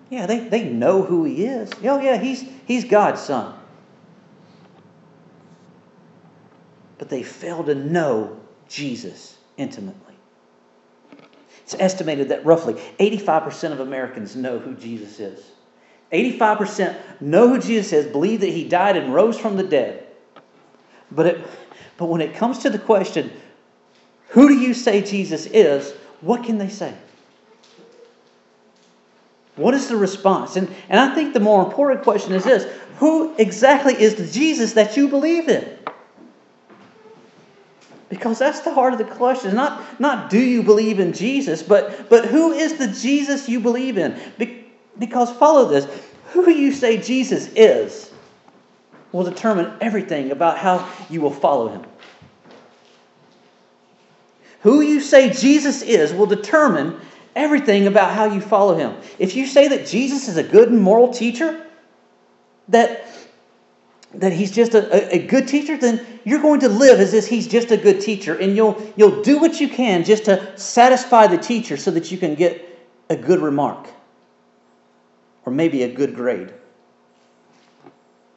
Yeah, 0.09 0.27
they, 0.27 0.39
they 0.49 0.65
know 0.65 1.03
who 1.03 1.25
he 1.25 1.45
is. 1.45 1.71
Oh, 1.85 2.01
yeah, 2.01 2.17
he's, 2.17 2.45
he's 2.67 2.85
God's 2.85 3.21
son. 3.21 3.55
But 6.99 7.11
they 7.11 7.23
fail 7.23 7.63
to 7.65 7.75
know 7.75 8.41
Jesus 8.69 9.37
intimately. 9.57 10.06
It's 11.67 11.75
estimated 11.81 12.29
that 12.29 12.47
roughly 12.47 12.75
85% 13.01 13.73
of 13.73 13.81
Americans 13.81 14.37
know 14.37 14.61
who 14.61 14.75
Jesus 14.75 15.19
is. 15.19 15.51
85% 16.13 16.97
know 17.21 17.49
who 17.49 17.59
Jesus 17.59 17.93
is, 17.93 18.07
believe 18.07 18.41
that 18.43 18.51
he 18.51 18.69
died 18.69 18.97
and 18.97 19.13
rose 19.13 19.37
from 19.37 19.57
the 19.57 19.65
dead. 19.65 20.07
But, 21.11 21.27
it, 21.27 21.47
but 21.97 22.07
when 22.07 22.21
it 22.21 22.37
comes 22.37 22.61
to 22.61 22.71
the 22.71 22.79
question, 22.79 23.33
who 24.29 24.47
do 24.47 24.55
you 24.55 24.75
say 24.75 25.03
Jesus 25.03 25.47
is? 25.47 25.93
What 26.21 26.45
can 26.45 26.59
they 26.59 26.69
say? 26.69 26.95
What 29.57 29.75
is 29.75 29.89
the 29.89 29.97
response? 29.97 30.55
And, 30.55 30.73
and 30.89 31.01
I 31.01 31.17
think 31.17 31.35
the 31.35 31.41
more 31.41 31.65
important 31.65 32.05
question 32.05 32.33
is 32.33 32.45
this 32.45 32.73
Who 32.99 33.35
exactly 33.39 34.01
is 34.01 34.15
the 34.15 34.27
Jesus 34.27 34.75
that 34.75 34.97
you 34.97 35.09
believe 35.09 35.49
in? 35.49 35.67
Because 38.09 38.39
that's 38.39 38.61
the 38.61 38.73
heart 38.73 38.93
of 38.93 38.99
the 38.99 39.05
question. 39.05 39.55
Not, 39.55 40.01
not 40.01 40.31
do 40.31 40.39
you 40.39 40.63
believe 40.63 41.01
in 41.01 41.13
Jesus, 41.13 41.63
but, 41.63 42.09
but 42.09 42.27
who 42.27 42.53
is 42.53 42.77
the 42.79 42.87
Jesus 42.87 43.49
you 43.49 43.59
believe 43.61 43.99
in? 43.99 44.19
Because 44.99 45.31
follow 45.33 45.69
this 45.69 45.87
who 46.31 46.51
you 46.51 46.73
say 46.73 46.99
Jesus 46.99 47.49
is 47.55 48.13
will 49.13 49.25
determine 49.25 49.73
everything 49.81 50.31
about 50.31 50.59
how 50.59 50.89
you 51.09 51.21
will 51.21 51.31
follow 51.31 51.69
him. 51.69 51.85
Who 54.61 54.81
you 54.81 55.01
say 55.01 55.31
Jesus 55.31 55.83
is 55.83 56.13
will 56.13 56.27
determine 56.27 57.01
everything 57.35 57.87
about 57.87 58.13
how 58.13 58.25
you 58.25 58.41
follow 58.41 58.77
him. 58.77 58.97
If 59.19 59.37
you 59.37 59.47
say 59.47 59.69
that 59.69 59.87
Jesus 59.87 60.29
is 60.29 60.37
a 60.37 60.43
good 60.43 60.71
and 60.71 60.83
moral 60.83 61.13
teacher, 61.13 61.65
that, 62.69 63.06
that 64.21 64.33
he's 64.33 64.51
just 64.51 64.75
a, 64.75 65.15
a, 65.15 65.27
good 65.27 65.47
teacher, 65.47 65.77
then 65.77 66.05
you're 66.25 66.41
going 66.41 66.61
to 66.61 66.69
live 66.69 67.01
as 67.01 67.13
if 67.15 67.27
he's 67.27 67.47
just 67.47 67.71
a 67.71 67.77
good 67.77 68.01
teacher, 68.01 68.35
and 68.35 68.57
you'll, 68.57 68.81
you'll 68.97 69.23
do 69.23 69.39
what 69.39 69.61
you 69.61 69.69
can 69.69 70.05
just 70.05 70.25
to 70.25 70.59
satisfy 70.59 71.27
the 71.27 71.39
teacher 71.39 71.77
so 71.77 71.91
that 71.91 72.11
you 72.11 72.19
can 72.19 72.35
get 72.35 72.63
a 73.11 73.17
good 73.17 73.41
remark 73.41 73.89
or 75.45 75.53
maybe 75.53 75.83
a 75.83 75.93
good 75.93 76.15
grade. 76.15 76.53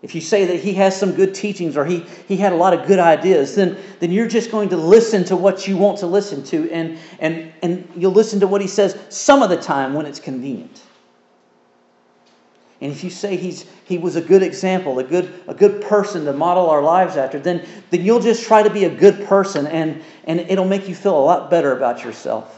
If 0.02 0.16
you 0.16 0.22
say 0.22 0.46
that 0.46 0.60
he 0.60 0.74
has 0.76 0.98
some 0.98 1.14
good 1.14 1.34
teachings 1.34 1.76
or 1.76 1.84
he, 1.84 2.06
he 2.28 2.38
had 2.38 2.54
a 2.54 2.56
lot 2.56 2.74
of 2.74 2.88
good 2.88 3.00
ideas, 3.00 3.56
then, 3.56 3.78
then 4.00 4.12
you're 4.12 4.28
just 4.28 4.50
going 4.50 4.70
to 4.70 4.78
listen 4.78 5.26
to 5.26 5.36
what 5.36 5.68
you 5.68 5.76
want 5.76 5.98
to 6.00 6.08
listen 6.08 6.44
to, 6.46 6.72
and, 6.72 6.98
and, 7.20 7.52
and 7.62 7.88
you'll 7.96 8.14
listen 8.14 8.40
to 8.40 8.48
what 8.48 8.62
he 8.62 8.68
says 8.68 8.98
some 9.10 9.42
of 9.42 9.50
the 9.50 9.58
time 9.58 9.94
when 9.94 10.06
it's 10.06 10.20
convenient. 10.20 10.84
And 12.82 12.92
if 12.92 13.04
you 13.04 13.10
say 13.10 13.36
he's, 13.36 13.66
he 13.86 13.98
was 13.98 14.16
a 14.16 14.22
good 14.22 14.42
example, 14.42 15.00
a 15.00 15.04
good, 15.04 15.34
a 15.48 15.54
good 15.54 15.82
person 15.82 16.26
to 16.26 16.34
model 16.34 16.70
our 16.70 16.82
lives 16.82 17.18
after, 17.18 17.38
then, 17.38 17.66
then 17.90 18.06
you'll 18.06 18.22
just 18.22 18.46
try 18.46 18.64
to 18.64 18.70
be 18.70 18.86
a 18.86 18.96
good 18.96 19.26
person 19.26 19.68
and, 19.68 20.02
and 20.24 20.40
it'll 20.40 20.68
make 20.68 20.88
you 20.88 20.96
feel 20.96 21.18
a 21.18 21.20
lot 21.20 21.50
better 21.50 21.76
about 21.76 22.06
yourself. 22.06 22.56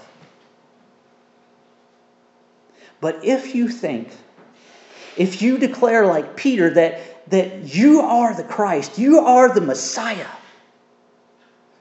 But 2.99 3.25
if 3.25 3.55
you 3.55 3.67
think 3.67 4.11
if 5.17 5.41
you 5.41 5.57
declare, 5.57 6.05
like 6.05 6.35
Peter, 6.35 6.69
that, 6.71 7.29
that 7.29 7.75
you 7.75 8.01
are 8.01 8.33
the 8.33 8.43
Christ, 8.43 8.97
you 8.97 9.19
are 9.19 9.53
the 9.53 9.61
Messiah, 9.61 10.27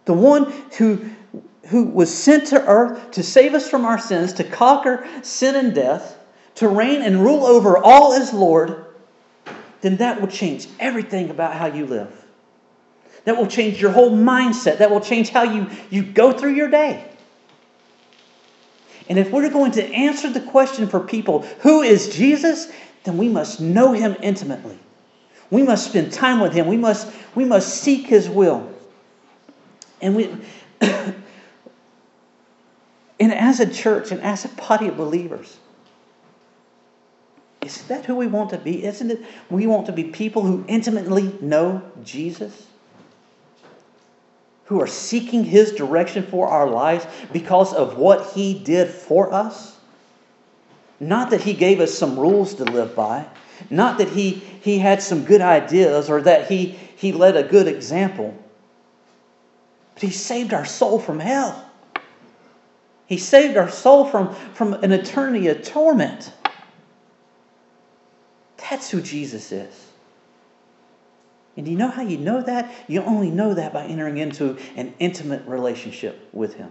the 0.04 0.12
one 0.12 0.52
who, 0.76 1.08
who 1.68 1.84
was 1.84 2.12
sent 2.12 2.48
to 2.48 2.66
earth 2.66 3.12
to 3.12 3.22
save 3.22 3.54
us 3.54 3.68
from 3.68 3.84
our 3.84 3.98
sins, 3.98 4.32
to 4.34 4.44
conquer 4.44 5.06
sin 5.22 5.54
and 5.54 5.74
death, 5.74 6.18
to 6.60 6.68
reign 6.68 7.02
and 7.02 7.22
rule 7.22 7.44
over 7.44 7.76
all 7.78 8.12
as 8.12 8.32
Lord, 8.32 8.84
then 9.80 9.96
that 9.96 10.20
will 10.20 10.28
change 10.28 10.68
everything 10.78 11.30
about 11.30 11.54
how 11.54 11.66
you 11.66 11.86
live. 11.86 12.12
That 13.24 13.36
will 13.36 13.46
change 13.46 13.80
your 13.80 13.90
whole 13.90 14.10
mindset. 14.10 14.78
That 14.78 14.90
will 14.90 15.00
change 15.00 15.30
how 15.30 15.42
you, 15.42 15.68
you 15.90 16.02
go 16.02 16.32
through 16.32 16.54
your 16.54 16.68
day. 16.68 17.06
And 19.08 19.18
if 19.18 19.30
we're 19.30 19.48
going 19.50 19.72
to 19.72 19.84
answer 19.84 20.30
the 20.30 20.40
question 20.40 20.86
for 20.86 21.00
people, 21.00 21.40
who 21.60 21.82
is 21.82 22.14
Jesus? 22.14 22.70
then 23.04 23.16
we 23.16 23.30
must 23.30 23.60
know 23.60 23.92
him 23.92 24.14
intimately. 24.22 24.78
We 25.50 25.62
must 25.62 25.88
spend 25.88 26.12
time 26.12 26.38
with 26.40 26.52
him. 26.52 26.66
We 26.66 26.76
must, 26.76 27.10
we 27.34 27.46
must 27.46 27.82
seek 27.82 28.06
his 28.06 28.28
will. 28.28 28.70
And 30.02 30.14
we 30.14 30.36
And 33.20 33.34
as 33.34 33.60
a 33.60 33.70
church 33.70 34.12
and 34.12 34.20
as 34.22 34.44
a 34.44 34.48
body 34.48 34.88
of 34.88 34.98
believers, 34.98 35.56
is 37.62 37.82
that 37.84 38.06
who 38.06 38.16
we 38.16 38.26
want 38.26 38.50
to 38.50 38.58
be? 38.58 38.84
Isn't 38.84 39.10
it? 39.10 39.22
We 39.50 39.66
want 39.66 39.86
to 39.86 39.92
be 39.92 40.04
people 40.04 40.42
who 40.42 40.64
intimately 40.66 41.36
know 41.40 41.82
Jesus, 42.02 42.66
who 44.64 44.80
are 44.80 44.86
seeking 44.86 45.44
His 45.44 45.72
direction 45.72 46.22
for 46.22 46.48
our 46.48 46.68
lives 46.68 47.06
because 47.32 47.74
of 47.74 47.98
what 47.98 48.32
He 48.32 48.54
did 48.54 48.88
for 48.88 49.32
us. 49.32 49.76
Not 50.98 51.30
that 51.30 51.42
He 51.42 51.52
gave 51.52 51.80
us 51.80 51.92
some 51.92 52.18
rules 52.18 52.54
to 52.54 52.64
live 52.64 52.96
by, 52.96 53.26
not 53.68 53.98
that 53.98 54.08
He, 54.08 54.42
he 54.62 54.78
had 54.78 55.02
some 55.02 55.24
good 55.24 55.42
ideas 55.42 56.08
or 56.08 56.22
that 56.22 56.48
he, 56.48 56.78
he 56.96 57.12
led 57.12 57.36
a 57.36 57.42
good 57.42 57.68
example, 57.68 58.34
but 59.94 60.02
He 60.02 60.10
saved 60.10 60.54
our 60.54 60.64
soul 60.64 60.98
from 60.98 61.18
hell. 61.18 61.66
He 63.06 63.18
saved 63.18 63.56
our 63.58 63.68
soul 63.68 64.06
from, 64.06 64.34
from 64.54 64.72
an 64.74 64.92
eternity 64.92 65.48
of 65.48 65.62
torment. 65.62 66.32
That's 68.70 68.88
who 68.88 69.02
Jesus 69.02 69.50
is. 69.50 69.86
And 71.56 71.66
do 71.66 71.72
you 71.72 71.76
know 71.76 71.88
how 71.88 72.02
you 72.02 72.16
know 72.16 72.40
that? 72.40 72.72
You 72.86 73.02
only 73.02 73.30
know 73.30 73.52
that 73.54 73.72
by 73.72 73.84
entering 73.84 74.18
into 74.18 74.56
an 74.76 74.94
intimate 75.00 75.44
relationship 75.46 76.28
with 76.32 76.54
Him. 76.54 76.70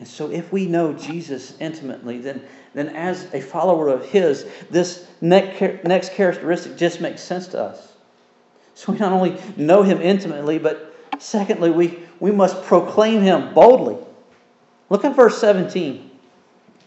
And 0.00 0.08
so, 0.08 0.30
if 0.30 0.52
we 0.52 0.66
know 0.66 0.92
Jesus 0.92 1.56
intimately, 1.60 2.18
then, 2.18 2.42
then 2.74 2.88
as 2.90 3.32
a 3.32 3.40
follower 3.40 3.88
of 3.88 4.04
His, 4.04 4.46
this 4.70 5.06
next 5.20 6.12
characteristic 6.12 6.76
just 6.76 7.00
makes 7.00 7.22
sense 7.22 7.46
to 7.48 7.62
us. 7.62 7.92
So, 8.74 8.92
we 8.92 8.98
not 8.98 9.12
only 9.12 9.40
know 9.56 9.82
Him 9.84 10.02
intimately, 10.02 10.58
but 10.58 10.94
secondly, 11.18 11.70
we, 11.70 12.00
we 12.18 12.32
must 12.32 12.62
proclaim 12.64 13.22
Him 13.22 13.54
boldly. 13.54 13.98
Look 14.90 15.04
at 15.04 15.14
verse 15.14 15.38
17. 15.38 16.07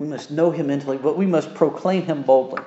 We 0.00 0.06
must 0.06 0.30
know 0.30 0.50
him 0.50 0.70
intimately, 0.70 0.96
but 0.96 1.18
we 1.18 1.26
must 1.26 1.54
proclaim 1.54 2.06
him 2.06 2.22
boldly. 2.22 2.62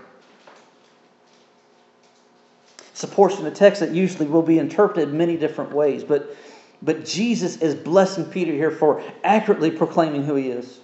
It's 2.91 3.03
a 3.03 3.07
portion 3.07 3.45
of 3.47 3.55
text 3.55 3.79
that 3.79 3.91
usually 3.91 4.27
will 4.27 4.43
be 4.43 4.59
interpreted 4.59 5.11
many 5.11 5.35
different 5.35 5.73
ways, 5.73 6.03
but, 6.03 6.37
but 6.83 7.03
Jesus 7.03 7.57
is 7.57 7.73
blessing 7.73 8.25
Peter 8.25 8.51
here 8.51 8.69
for 8.69 9.01
accurately 9.23 9.71
proclaiming 9.71 10.23
who 10.23 10.35
he 10.35 10.49
is. 10.49 10.79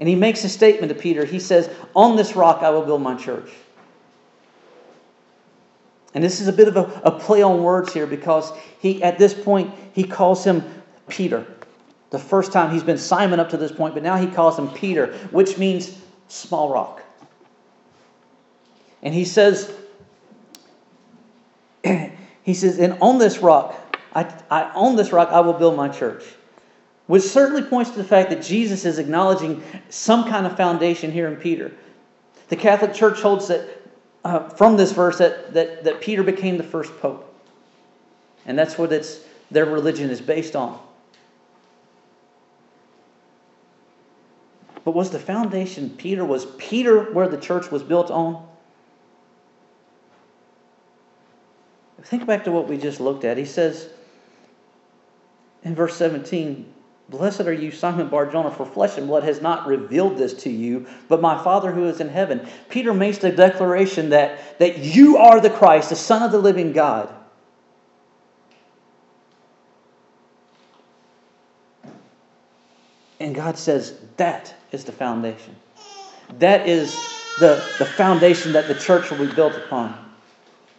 And 0.00 0.08
he 0.08 0.16
makes 0.16 0.42
a 0.42 0.48
statement 0.48 0.92
to 0.92 0.98
Peter. 0.98 1.24
He 1.24 1.38
says, 1.38 1.70
On 1.94 2.16
this 2.16 2.34
rock 2.34 2.64
I 2.64 2.70
will 2.70 2.84
build 2.84 3.00
my 3.00 3.14
church. 3.14 3.50
And 6.12 6.24
this 6.24 6.40
is 6.40 6.48
a 6.48 6.52
bit 6.52 6.66
of 6.66 6.76
a, 6.76 7.02
a 7.04 7.12
play 7.12 7.42
on 7.42 7.62
words 7.62 7.92
here 7.92 8.06
because 8.06 8.52
he, 8.80 9.00
at 9.04 9.16
this 9.16 9.32
point, 9.32 9.72
he 9.92 10.02
calls 10.02 10.42
him 10.42 10.64
Peter. 11.06 11.46
The 12.10 12.18
first 12.18 12.52
time 12.52 12.72
he's 12.72 12.82
been 12.82 12.98
Simon 12.98 13.38
up 13.38 13.50
to 13.50 13.56
this 13.56 13.72
point, 13.72 13.94
but 13.94 14.02
now 14.02 14.16
he 14.16 14.26
calls 14.26 14.58
him 14.58 14.68
Peter, 14.70 15.12
which 15.30 15.58
means 15.58 15.98
small 16.28 16.72
rock. 16.72 17.02
And 19.02 19.14
he 19.14 19.24
says, 19.24 19.72
he 21.84 22.54
says, 22.54 22.78
and 22.78 22.96
on 23.00 23.18
this 23.18 23.38
rock, 23.38 23.96
I, 24.14 24.22
I, 24.50 24.64
on 24.74 24.96
this 24.96 25.12
rock 25.12 25.28
I 25.30 25.40
will 25.40 25.52
build 25.52 25.76
my 25.76 25.88
church. 25.88 26.24
Which 27.06 27.22
certainly 27.22 27.62
points 27.62 27.90
to 27.90 27.98
the 27.98 28.04
fact 28.04 28.30
that 28.30 28.42
Jesus 28.42 28.84
is 28.84 28.98
acknowledging 28.98 29.62
some 29.88 30.28
kind 30.28 30.46
of 30.46 30.56
foundation 30.56 31.10
here 31.10 31.28
in 31.28 31.36
Peter. 31.36 31.72
The 32.48 32.56
Catholic 32.56 32.92
Church 32.92 33.20
holds 33.20 33.48
that 33.48 33.66
uh, 34.24 34.48
from 34.50 34.76
this 34.76 34.92
verse 34.92 35.18
that, 35.18 35.54
that, 35.54 35.84
that 35.84 36.00
Peter 36.00 36.22
became 36.22 36.58
the 36.58 36.64
first 36.64 36.98
pope. 37.00 37.24
And 38.46 38.58
that's 38.58 38.76
what 38.76 38.92
it's, 38.92 39.20
their 39.50 39.66
religion 39.66 40.10
is 40.10 40.20
based 40.20 40.56
on. 40.56 40.78
But 44.88 44.94
was 44.94 45.10
the 45.10 45.18
foundation 45.18 45.90
Peter? 45.90 46.24
Was 46.24 46.46
Peter 46.56 47.12
where 47.12 47.28
the 47.28 47.36
church 47.36 47.70
was 47.70 47.82
built 47.82 48.10
on? 48.10 48.48
Think 52.00 52.24
back 52.24 52.44
to 52.44 52.50
what 52.50 52.68
we 52.68 52.78
just 52.78 52.98
looked 52.98 53.22
at. 53.24 53.36
He 53.36 53.44
says 53.44 53.90
in 55.62 55.74
verse 55.74 55.94
17, 55.96 56.72
Blessed 57.10 57.42
are 57.42 57.52
you, 57.52 57.70
Simon 57.70 58.08
Barjona, 58.08 58.50
for 58.50 58.64
flesh 58.64 58.96
and 58.96 59.08
blood 59.08 59.24
has 59.24 59.42
not 59.42 59.66
revealed 59.66 60.16
this 60.16 60.32
to 60.44 60.50
you, 60.50 60.86
but 61.06 61.20
my 61.20 61.36
Father 61.44 61.70
who 61.70 61.84
is 61.84 62.00
in 62.00 62.08
heaven. 62.08 62.48
Peter 62.70 62.94
makes 62.94 63.18
the 63.18 63.30
declaration 63.30 64.08
that, 64.08 64.58
that 64.58 64.78
you 64.78 65.18
are 65.18 65.38
the 65.38 65.50
Christ, 65.50 65.90
the 65.90 65.96
Son 65.96 66.22
of 66.22 66.32
the 66.32 66.38
living 66.38 66.72
God. 66.72 67.14
And 73.20 73.34
God 73.34 73.58
says, 73.58 74.00
that 74.18 74.54
is 74.70 74.84
the 74.84 74.92
foundation. 74.92 75.56
That 76.38 76.68
is 76.68 76.92
the, 77.40 77.64
the 77.78 77.86
foundation 77.86 78.52
that 78.52 78.68
the 78.68 78.74
church 78.74 79.10
will 79.10 79.26
be 79.26 79.32
built 79.32 79.54
upon. 79.54 79.96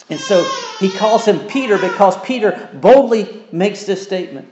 And 0.10 0.20
so 0.20 0.44
he 0.80 0.92
calls 0.92 1.26
him 1.26 1.40
Peter 1.48 1.78
because 1.78 2.20
Peter 2.22 2.70
boldly 2.74 3.46
makes 3.52 3.86
this 3.86 4.04
statement. 4.04 4.48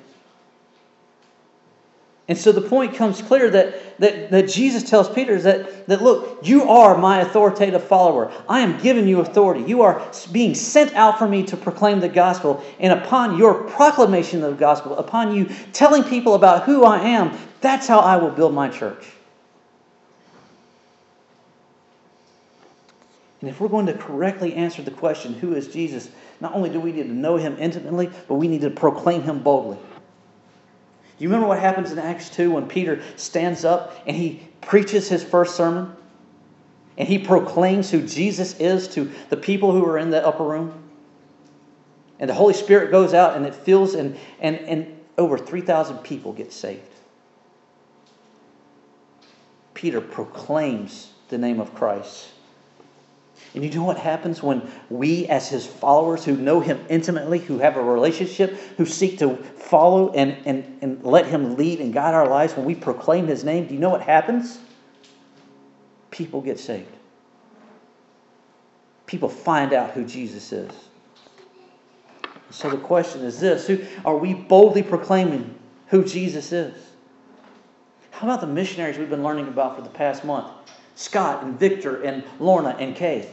And 2.29 2.37
so 2.37 2.51
the 2.51 2.61
point 2.61 2.93
comes 2.95 3.21
clear 3.21 3.49
that, 3.51 3.99
that, 3.99 4.31
that 4.31 4.49
Jesus 4.49 4.83
tells 4.83 5.09
Peter 5.09 5.33
is 5.33 5.45
that, 5.45 5.87
that, 5.87 6.01
look, 6.03 6.45
you 6.45 6.63
are 6.63 6.97
my 6.97 7.21
authoritative 7.21 7.85
follower. 7.85 8.31
I 8.49 8.59
am 8.59 8.81
giving 8.81 9.07
you 9.07 9.21
authority. 9.21 9.63
You 9.63 9.81
are 9.83 10.05
being 10.33 10.53
sent 10.53 10.93
out 10.93 11.17
for 11.17 11.27
me 11.27 11.43
to 11.43 11.55
proclaim 11.55 12.01
the 12.01 12.09
gospel. 12.09 12.61
And 12.79 12.91
upon 12.91 13.37
your 13.37 13.63
proclamation 13.69 14.43
of 14.43 14.51
the 14.51 14.57
gospel, 14.57 14.97
upon 14.97 15.33
you 15.33 15.45
telling 15.71 16.03
people 16.03 16.35
about 16.35 16.63
who 16.63 16.83
I 16.83 16.99
am, 16.99 17.37
that's 17.61 17.87
how 17.87 17.99
I 17.99 18.17
will 18.17 18.31
build 18.31 18.53
my 18.53 18.69
church. 18.69 19.05
And 23.41 23.49
if 23.49 23.59
we're 23.59 23.67
going 23.67 23.85
to 23.85 23.93
correctly 23.93 24.53
answer 24.55 24.81
the 24.81 24.91
question, 24.91 25.33
who 25.33 25.53
is 25.53 25.67
Jesus, 25.67 26.09
not 26.41 26.53
only 26.53 26.69
do 26.69 26.79
we 26.79 26.91
need 26.91 27.03
to 27.03 27.13
know 27.13 27.37
him 27.37 27.55
intimately, 27.59 28.09
but 28.27 28.35
we 28.35 28.47
need 28.47 28.61
to 28.61 28.69
proclaim 28.69 29.21
him 29.21 29.39
boldly. 29.39 29.77
You 31.19 31.29
remember 31.29 31.47
what 31.47 31.59
happens 31.59 31.91
in 31.91 31.99
Acts 31.99 32.29
2 32.29 32.51
when 32.51 32.67
Peter 32.67 33.01
stands 33.15 33.65
up 33.65 33.95
and 34.05 34.15
he 34.15 34.47
preaches 34.61 35.09
his 35.09 35.23
first 35.23 35.55
sermon? 35.55 35.95
And 36.97 37.07
he 37.07 37.19
proclaims 37.19 37.91
who 37.91 38.01
Jesus 38.01 38.59
is 38.59 38.87
to 38.89 39.11
the 39.29 39.37
people 39.37 39.71
who 39.71 39.85
are 39.85 39.99
in 39.99 40.09
the 40.09 40.25
upper 40.25 40.43
room? 40.43 40.83
And 42.19 42.29
the 42.29 42.33
Holy 42.33 42.55
Spirit 42.55 42.89
goes 42.89 43.13
out 43.13 43.35
and 43.35 43.45
it 43.45 43.53
fills, 43.53 43.93
and, 43.93 44.17
and, 44.39 44.55
and 44.57 44.99
over 45.17 45.37
3,000 45.37 45.99
people 45.99 46.33
get 46.33 46.51
saved. 46.51 46.81
Peter 49.77 50.01
proclaims 50.01 51.11
the 51.29 51.37
name 51.37 51.59
of 51.59 51.71
Christ. 51.75 52.29
And 53.53 53.63
you 53.63 53.69
know 53.69 53.83
what 53.83 53.99
happens 53.99 54.41
when 54.41 54.71
we, 54.89 55.27
as 55.27 55.49
his 55.49 55.67
followers 55.67 56.25
who 56.25 56.35
know 56.35 56.59
him 56.59 56.83
intimately, 56.89 57.37
who 57.37 57.59
have 57.59 57.77
a 57.77 57.83
relationship, 57.83 58.57
who 58.77 58.87
seek 58.87 59.19
to 59.19 59.35
follow 59.35 60.11
and, 60.13 60.35
and, 60.47 60.79
and 60.81 61.03
let 61.03 61.27
him 61.27 61.57
lead 61.57 61.79
and 61.79 61.93
guide 61.93 62.15
our 62.15 62.27
lives, 62.27 62.55
when 62.55 62.65
we 62.65 62.73
proclaim 62.73 63.27
his 63.27 63.43
name, 63.43 63.67
do 63.67 63.75
you 63.75 63.79
know 63.79 63.91
what 63.91 64.01
happens? 64.01 64.57
People 66.09 66.41
get 66.41 66.59
saved. 66.59 66.89
People 69.05 69.29
find 69.29 69.73
out 69.73 69.91
who 69.91 70.03
Jesus 70.03 70.51
is. 70.51 70.71
So 72.49 72.71
the 72.71 72.77
question 72.77 73.21
is 73.21 73.39
this 73.39 73.67
who, 73.67 73.85
Are 74.05 74.17
we 74.17 74.33
boldly 74.33 74.81
proclaiming 74.81 75.53
who 75.89 76.03
Jesus 76.03 76.51
is? 76.51 76.73
How 78.17 78.25
about 78.25 78.41
the 78.41 78.47
missionaries 78.47 78.97
we've 78.97 79.11
been 79.11 79.21
learning 79.21 79.47
about 79.47 79.75
for 79.75 79.83
the 79.83 79.89
past 79.89 80.25
month? 80.25 80.47
Scott 80.95 81.43
and 81.43 81.59
Victor 81.59 82.01
and 82.01 82.23
Lorna 82.39 82.75
and 82.79 82.95
Kay. 82.95 83.29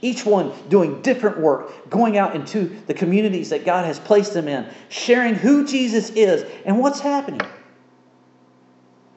Each 0.00 0.24
one 0.24 0.54
doing 0.70 1.02
different 1.02 1.38
work, 1.38 1.90
going 1.90 2.16
out 2.16 2.34
into 2.34 2.80
the 2.86 2.94
communities 2.94 3.50
that 3.50 3.66
God 3.66 3.84
has 3.84 3.98
placed 3.98 4.32
them 4.32 4.48
in, 4.48 4.66
sharing 4.88 5.34
who 5.34 5.66
Jesus 5.66 6.08
is 6.08 6.50
and 6.64 6.78
what's 6.78 6.98
happening. 6.98 7.42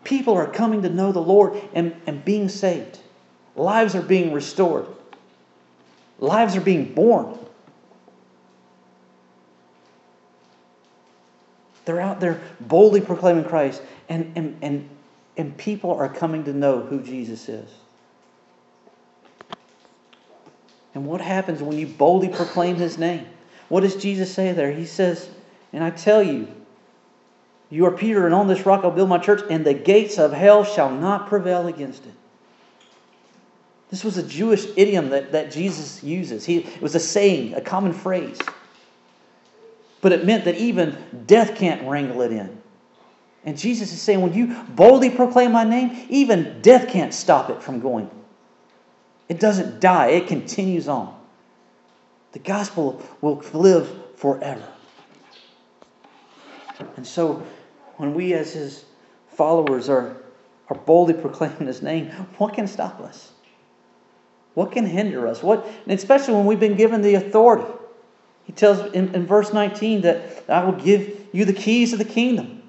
People 0.03 0.33
are 0.33 0.47
coming 0.47 0.81
to 0.81 0.89
know 0.89 1.13
the 1.13 1.21
Lord 1.21 1.61
and, 1.73 1.95
and 2.05 2.25
being 2.25 2.49
saved. 2.49 2.99
Lives 3.55 3.95
are 3.95 4.01
being 4.01 4.33
restored. 4.33 4.85
Lives 6.19 6.57
are 6.57 6.61
being 6.61 6.93
born. 6.93 7.39
They're 11.87 12.01
out 12.01 12.19
there 12.19 12.41
boldly 12.59 12.99
proclaiming 12.99 13.45
Christ, 13.45 13.81
and, 14.09 14.33
and, 14.35 14.57
and, 14.61 14.89
and 15.37 15.57
people 15.57 15.91
are 15.91 16.09
coming 16.09 16.43
to 16.43 16.53
know 16.53 16.81
who 16.81 17.01
Jesus 17.01 17.47
is. 17.47 17.69
And 20.93 21.07
what 21.07 21.21
happens 21.21 21.63
when 21.63 21.77
you 21.77 21.87
boldly 21.87 22.27
proclaim 22.27 22.75
his 22.75 22.97
name? 22.97 23.25
What 23.69 23.81
does 23.81 23.95
Jesus 23.95 24.33
say 24.33 24.51
there? 24.51 24.71
He 24.71 24.85
says, 24.85 25.29
And 25.71 25.81
I 25.81 25.91
tell 25.91 26.21
you, 26.21 26.49
you 27.69 27.85
are 27.85 27.91
Peter, 27.91 28.25
and 28.25 28.35
on 28.35 28.47
this 28.47 28.65
rock 28.65 28.83
I'll 28.83 28.91
build 28.91 29.07
my 29.07 29.17
church, 29.17 29.41
and 29.49 29.65
the 29.65 29.73
gates 29.73 30.17
of 30.19 30.33
hell 30.33 30.65
shall 30.65 30.91
not 30.91 31.27
prevail 31.27 31.67
against 31.67 32.05
it. 32.05 32.13
This 33.89 34.03
was 34.03 34.17
a 34.17 34.23
Jewish 34.23 34.65
idiom 34.75 35.09
that, 35.11 35.31
that 35.31 35.51
Jesus 35.51 36.03
uses. 36.03 36.43
He, 36.43 36.57
it 36.57 36.81
was 36.81 36.95
a 36.95 36.99
saying, 36.99 37.53
a 37.53 37.61
common 37.61 37.93
phrase. 37.93 38.37
But 40.01 40.11
it 40.11 40.25
meant 40.25 40.45
that 40.45 40.55
even 40.55 40.97
death 41.25 41.55
can't 41.55 41.87
wrangle 41.87 42.21
it 42.21 42.31
in. 42.31 42.61
And 43.43 43.57
Jesus 43.57 43.93
is 43.93 44.01
saying, 44.01 44.21
when 44.21 44.33
you 44.33 44.55
boldly 44.69 45.09
proclaim 45.09 45.53
my 45.53 45.63
name, 45.63 46.05
even 46.09 46.61
death 46.61 46.89
can't 46.89 47.13
stop 47.13 47.49
it 47.49 47.63
from 47.63 47.79
going. 47.79 48.09
It 49.29 49.39
doesn't 49.39 49.79
die, 49.79 50.07
it 50.09 50.27
continues 50.27 50.87
on. 50.87 51.17
The 52.33 52.39
gospel 52.39 53.01
will 53.21 53.43
live 53.53 53.89
forever. 54.15 54.67
And 56.95 57.07
so, 57.07 57.43
when 57.95 58.13
we 58.13 58.33
as 58.33 58.53
his 58.53 58.85
followers 59.29 59.89
are, 59.89 60.17
are 60.69 60.77
boldly 60.77 61.13
proclaiming 61.13 61.67
his 61.67 61.81
name, 61.81 62.09
what 62.37 62.53
can 62.53 62.67
stop 62.67 62.99
us? 62.99 63.31
What 64.53 64.71
can 64.71 64.85
hinder 64.85 65.27
us? 65.27 65.41
What, 65.41 65.67
especially 65.87 66.33
when 66.33 66.45
we've 66.45 66.59
been 66.59 66.75
given 66.77 67.01
the 67.01 67.15
authority. 67.15 67.71
He 68.47 68.53
tells 68.53 68.93
in, 68.93 69.13
in 69.13 69.27
verse 69.27 69.51
19 69.51 70.01
that 70.01 70.45
I 70.49 70.63
will 70.63 70.71
give 70.71 71.27
you 71.33 71.43
the 71.43 71.53
keys 71.53 71.91
of 71.91 71.99
the 71.99 72.05
kingdom. 72.05 72.63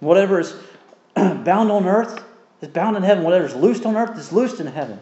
Whatever 0.00 0.40
is 0.40 0.56
bound 1.14 1.70
on 1.70 1.86
earth 1.86 2.24
is 2.62 2.68
bound 2.68 2.96
in 2.96 3.02
heaven. 3.02 3.22
Whatever 3.22 3.44
is 3.44 3.54
loosed 3.54 3.84
on 3.84 3.96
earth 3.96 4.18
is 4.18 4.32
loosed 4.32 4.60
in 4.60 4.66
heaven. 4.66 4.98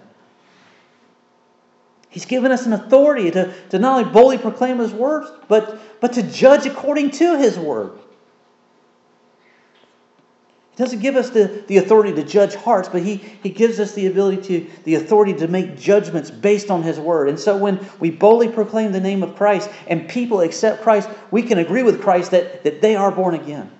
He's 2.10 2.26
given 2.26 2.50
us 2.50 2.66
an 2.66 2.72
authority 2.72 3.30
to, 3.30 3.54
to 3.70 3.78
not 3.78 4.00
only 4.00 4.12
boldly 4.12 4.38
proclaim 4.38 4.78
His 4.78 4.92
words, 4.92 5.30
but, 5.48 5.80
but 6.00 6.12
to 6.14 6.22
judge 6.24 6.66
according 6.66 7.12
to 7.12 7.38
His 7.38 7.56
word. 7.56 7.92
He 10.72 10.82
doesn't 10.82 11.00
give 11.00 11.16
us 11.16 11.28
the, 11.28 11.64
the 11.66 11.76
authority 11.76 12.14
to 12.14 12.22
judge 12.22 12.54
hearts, 12.54 12.88
but 12.88 13.02
he, 13.02 13.16
he 13.16 13.50
gives 13.50 13.78
us 13.78 13.92
the 13.92 14.06
ability 14.06 14.42
to, 14.42 14.70
the 14.84 14.94
authority 14.94 15.34
to 15.34 15.46
make 15.46 15.76
judgments 15.76 16.30
based 16.30 16.70
on 16.70 16.82
his 16.82 16.98
word. 16.98 17.28
And 17.28 17.38
so 17.38 17.58
when 17.58 17.86
we 18.00 18.10
boldly 18.10 18.48
proclaim 18.48 18.90
the 18.90 19.00
name 19.00 19.22
of 19.22 19.36
Christ 19.36 19.68
and 19.86 20.08
people 20.08 20.40
accept 20.40 20.82
Christ, 20.82 21.10
we 21.30 21.42
can 21.42 21.58
agree 21.58 21.82
with 21.82 22.00
Christ 22.00 22.30
that, 22.30 22.64
that 22.64 22.80
they 22.80 22.96
are 22.96 23.12
born 23.12 23.34
again. 23.34 23.70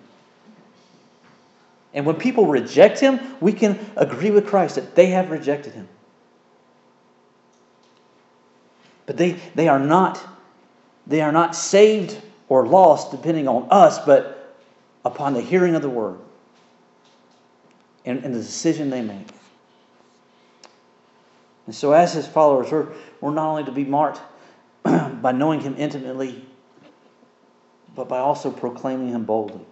And 1.94 2.04
when 2.04 2.16
people 2.16 2.46
reject 2.46 3.00
him, 3.00 3.20
we 3.40 3.54
can 3.54 3.78
agree 3.96 4.30
with 4.30 4.46
Christ 4.46 4.74
that 4.74 4.94
they 4.94 5.06
have 5.08 5.30
rejected 5.30 5.72
him. 5.72 5.88
But 9.06 9.16
they, 9.16 9.32
they 9.54 9.68
are 9.68 9.80
not 9.80 10.22
they 11.04 11.20
are 11.20 11.32
not 11.32 11.56
saved 11.56 12.16
or 12.48 12.64
lost 12.64 13.10
depending 13.10 13.48
on 13.48 13.66
us, 13.72 13.98
but 13.98 14.56
upon 15.04 15.34
the 15.34 15.40
hearing 15.40 15.74
of 15.74 15.82
the 15.82 15.90
word 15.90 16.20
and, 18.04 18.24
and 18.24 18.34
the 18.34 18.40
decision 18.40 18.90
they 18.90 19.02
make. 19.02 19.28
And 21.66 21.74
so, 21.74 21.92
as 21.92 22.12
his 22.12 22.26
followers, 22.26 22.70
we're, 22.70 22.88
we're 23.20 23.32
not 23.32 23.48
only 23.48 23.64
to 23.64 23.72
be 23.72 23.84
marked 23.84 24.20
by 24.82 25.32
knowing 25.32 25.60
him 25.60 25.76
intimately, 25.78 26.44
but 27.94 28.08
by 28.08 28.18
also 28.18 28.50
proclaiming 28.50 29.08
him 29.08 29.24
boldly. 29.24 29.64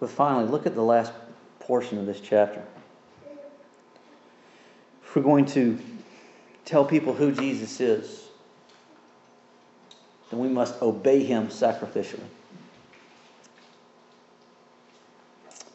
But 0.00 0.10
finally, 0.10 0.46
look 0.46 0.66
at 0.66 0.74
the 0.74 0.82
last 0.82 1.12
portion 1.60 1.98
of 1.98 2.06
this 2.06 2.20
chapter. 2.20 2.62
If 5.02 5.16
we're 5.16 5.22
going 5.22 5.46
to 5.46 5.78
tell 6.64 6.84
people 6.84 7.12
who 7.12 7.32
Jesus 7.32 7.80
is, 7.80 8.28
then 10.30 10.40
we 10.40 10.48
must 10.48 10.80
obey 10.82 11.22
him 11.22 11.48
sacrificially. 11.48 12.20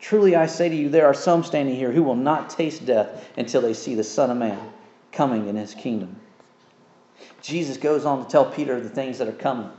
Truly 0.00 0.36
I 0.36 0.46
say 0.46 0.68
to 0.68 0.74
you, 0.74 0.88
there 0.88 1.06
are 1.06 1.14
some 1.14 1.42
standing 1.42 1.74
here 1.74 1.90
who 1.90 2.02
will 2.02 2.16
not 2.16 2.50
taste 2.50 2.86
death 2.86 3.28
until 3.36 3.60
they 3.60 3.74
see 3.74 3.94
the 3.94 4.04
Son 4.04 4.30
of 4.30 4.36
Man 4.36 4.58
coming 5.10 5.48
in 5.48 5.56
his 5.56 5.74
kingdom. 5.74 6.16
Jesus 7.42 7.76
goes 7.76 8.04
on 8.04 8.24
to 8.24 8.30
tell 8.30 8.44
Peter 8.44 8.80
the 8.80 8.88
things 8.88 9.18
that 9.18 9.28
are 9.28 9.32
coming. 9.32 9.70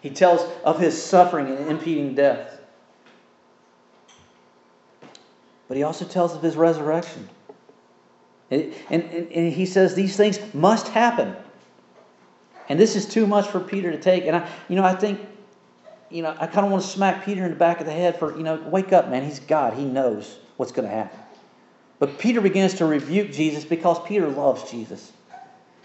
He 0.00 0.10
tells 0.10 0.42
of 0.62 0.78
his 0.78 1.00
suffering 1.00 1.48
and 1.48 1.70
impeding 1.70 2.14
death. 2.14 2.60
But 5.68 5.76
he 5.76 5.82
also 5.82 6.04
tells 6.04 6.34
of 6.34 6.42
his 6.42 6.56
resurrection. 6.56 7.28
And, 8.50 8.72
and, 8.90 9.02
and 9.04 9.52
he 9.52 9.66
says 9.66 9.94
these 9.94 10.16
things 10.16 10.38
must 10.54 10.88
happen. 10.88 11.34
And 12.68 12.78
this 12.78 12.94
is 12.94 13.06
too 13.06 13.26
much 13.26 13.48
for 13.48 13.60
Peter 13.60 13.90
to 13.90 13.98
take. 13.98 14.26
And 14.26 14.36
I, 14.36 14.48
you 14.68 14.76
know, 14.76 14.84
I 14.84 14.94
think 14.94 15.20
you 16.10 16.22
know, 16.22 16.36
I 16.38 16.46
kind 16.46 16.64
of 16.64 16.72
want 16.72 16.84
to 16.84 16.88
smack 16.88 17.24
Peter 17.24 17.44
in 17.44 17.50
the 17.50 17.56
back 17.56 17.80
of 17.80 17.86
the 17.86 17.92
head 17.92 18.18
for, 18.18 18.36
you 18.36 18.42
know, 18.42 18.56
wake 18.68 18.92
up, 18.92 19.08
man. 19.08 19.24
He's 19.24 19.40
God. 19.40 19.74
He 19.74 19.84
knows 19.84 20.38
what's 20.56 20.72
going 20.72 20.88
to 20.88 20.94
happen. 20.94 21.18
But 21.98 22.18
Peter 22.18 22.40
begins 22.40 22.74
to 22.74 22.86
rebuke 22.86 23.32
Jesus 23.32 23.64
because 23.64 23.98
Peter 24.06 24.28
loves 24.28 24.70
Jesus. 24.70 25.12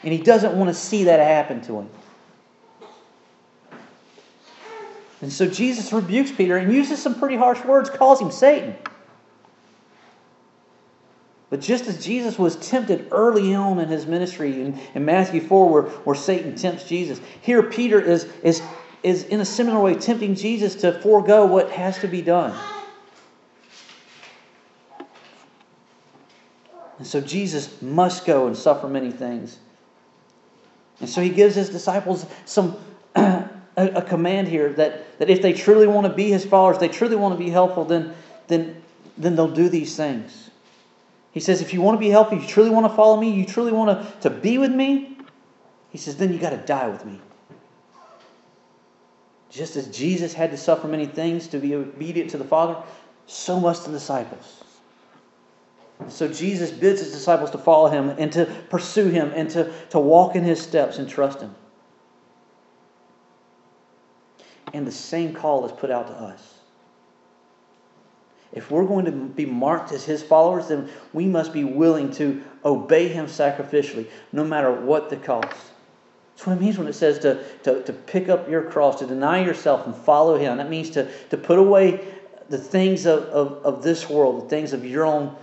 And 0.03 0.11
he 0.11 0.19
doesn't 0.19 0.57
want 0.57 0.69
to 0.69 0.73
see 0.73 1.05
that 1.05 1.19
happen 1.19 1.61
to 1.61 1.79
him. 1.79 1.89
And 5.21 5.31
so 5.31 5.47
Jesus 5.47 5.93
rebukes 5.93 6.31
Peter 6.31 6.57
and 6.57 6.73
uses 6.73 7.01
some 7.01 7.19
pretty 7.19 7.35
harsh 7.35 7.63
words, 7.63 7.89
calls 7.89 8.19
him 8.19 8.31
Satan. 8.31 8.75
But 11.51 11.59
just 11.59 11.85
as 11.87 12.03
Jesus 12.03 12.39
was 12.39 12.55
tempted 12.55 13.09
early 13.11 13.53
on 13.53 13.77
in 13.79 13.89
his 13.89 14.07
ministry 14.07 14.61
in, 14.61 14.79
in 14.95 15.03
Matthew 15.05 15.41
4, 15.41 15.69
where, 15.69 15.81
where 15.83 16.15
Satan 16.15 16.55
tempts 16.55 16.85
Jesus, 16.85 17.19
here 17.41 17.61
Peter 17.61 17.99
is, 17.99 18.23
is 18.41 18.61
is 19.03 19.23
in 19.23 19.41
a 19.41 19.45
similar 19.45 19.79
way 19.79 19.95
tempting 19.95 20.35
Jesus 20.35 20.75
to 20.75 20.93
forego 21.01 21.45
what 21.45 21.71
has 21.71 21.99
to 21.99 22.07
be 22.07 22.21
done. 22.21 22.57
And 26.99 27.07
so 27.07 27.19
Jesus 27.19 27.81
must 27.81 28.25
go 28.25 28.45
and 28.45 28.55
suffer 28.55 28.87
many 28.87 29.11
things. 29.11 29.57
And 30.99 31.09
so 31.09 31.19
he 31.19 31.29
gives 31.29 31.55
his 31.55 31.69
disciples 31.69 32.27
some 32.45 32.77
a, 33.15 33.49
a, 33.75 34.01
command 34.03 34.47
here 34.47 34.71
that, 34.73 35.17
that 35.17 35.29
if 35.29 35.41
they 35.41 35.51
truly 35.51 35.87
want 35.87 36.05
to 36.05 36.13
be 36.13 36.29
his 36.29 36.45
followers, 36.45 36.77
they 36.77 36.87
truly 36.87 37.15
want 37.15 37.33
to 37.33 37.43
be 37.43 37.49
helpful, 37.49 37.85
then, 37.85 38.13
then, 38.47 38.81
then 39.17 39.35
they'll 39.35 39.47
do 39.47 39.67
these 39.67 39.95
things. 39.95 40.51
He 41.31 41.39
says, 41.39 41.61
if 41.61 41.73
you 41.73 41.81
want 41.81 41.95
to 41.95 41.99
be 41.99 42.09
helpful, 42.09 42.37
you 42.37 42.47
truly 42.47 42.69
want 42.69 42.85
to 42.85 42.95
follow 42.95 43.19
me, 43.19 43.31
you 43.31 43.45
truly 43.45 43.71
want 43.71 44.21
to, 44.21 44.29
to 44.29 44.29
be 44.29 44.57
with 44.59 44.71
me, 44.71 45.17
he 45.89 45.97
says, 45.97 46.17
then 46.17 46.31
you 46.31 46.39
got 46.39 46.51
to 46.51 46.57
die 46.57 46.87
with 46.87 47.03
me. 47.05 47.19
Just 49.51 49.75
as 49.75 49.87
Jesus 49.87 50.33
had 50.33 50.51
to 50.51 50.57
suffer 50.57 50.87
many 50.87 51.05
things 51.05 51.47
to 51.47 51.59
be 51.59 51.75
obedient 51.75 52.31
to 52.31 52.37
the 52.37 52.45
Father, 52.45 52.81
so 53.27 53.59
must 53.59 53.85
the 53.85 53.91
disciples. 53.91 54.63
So 56.07 56.27
Jesus 56.27 56.71
bids 56.71 57.01
his 57.01 57.11
disciples 57.11 57.51
to 57.51 57.57
follow 57.57 57.89
him 57.89 58.09
and 58.09 58.31
to 58.31 58.45
pursue 58.69 59.09
him 59.09 59.31
and 59.35 59.49
to, 59.51 59.71
to 59.89 59.99
walk 59.99 60.35
in 60.35 60.43
his 60.43 60.59
steps 60.61 60.97
and 60.97 61.07
trust 61.07 61.41
him. 61.41 61.53
And 64.73 64.87
the 64.87 64.91
same 64.91 65.33
call 65.33 65.65
is 65.65 65.71
put 65.73 65.91
out 65.91 66.07
to 66.07 66.13
us. 66.13 66.59
If 68.53 68.71
we're 68.71 68.85
going 68.85 69.05
to 69.05 69.11
be 69.11 69.45
marked 69.45 69.91
as 69.91 70.05
his 70.05 70.23
followers, 70.23 70.69
then 70.69 70.89
we 71.13 71.25
must 71.25 71.51
be 71.51 71.65
willing 71.65 72.11
to 72.13 72.41
obey 72.63 73.09
him 73.09 73.25
sacrificially, 73.25 74.07
no 74.31 74.45
matter 74.45 74.71
what 74.71 75.09
the 75.09 75.17
cost. 75.17 75.55
That's 76.41 76.47
what 76.47 76.57
it 76.57 76.61
means 76.61 76.79
when 76.79 76.87
it 76.87 76.93
says 76.93 77.19
to, 77.19 77.43
to, 77.61 77.83
to 77.83 77.93
pick 77.93 78.27
up 78.27 78.49
your 78.49 78.63
cross, 78.63 78.97
to 78.97 79.05
deny 79.05 79.45
yourself 79.45 79.85
and 79.85 79.95
follow 79.95 80.39
him. 80.39 80.57
That 80.57 80.71
means 80.71 80.89
to, 80.89 81.07
to 81.29 81.37
put 81.37 81.59
away 81.59 82.03
the 82.49 82.57
things 82.57 83.05
of, 83.05 83.25
of, 83.25 83.63
of 83.63 83.83
this 83.83 84.09
world, 84.09 84.45
the 84.45 84.49
things 84.49 84.73
of 84.73 84.83
your 84.83 85.05
own 85.05 85.35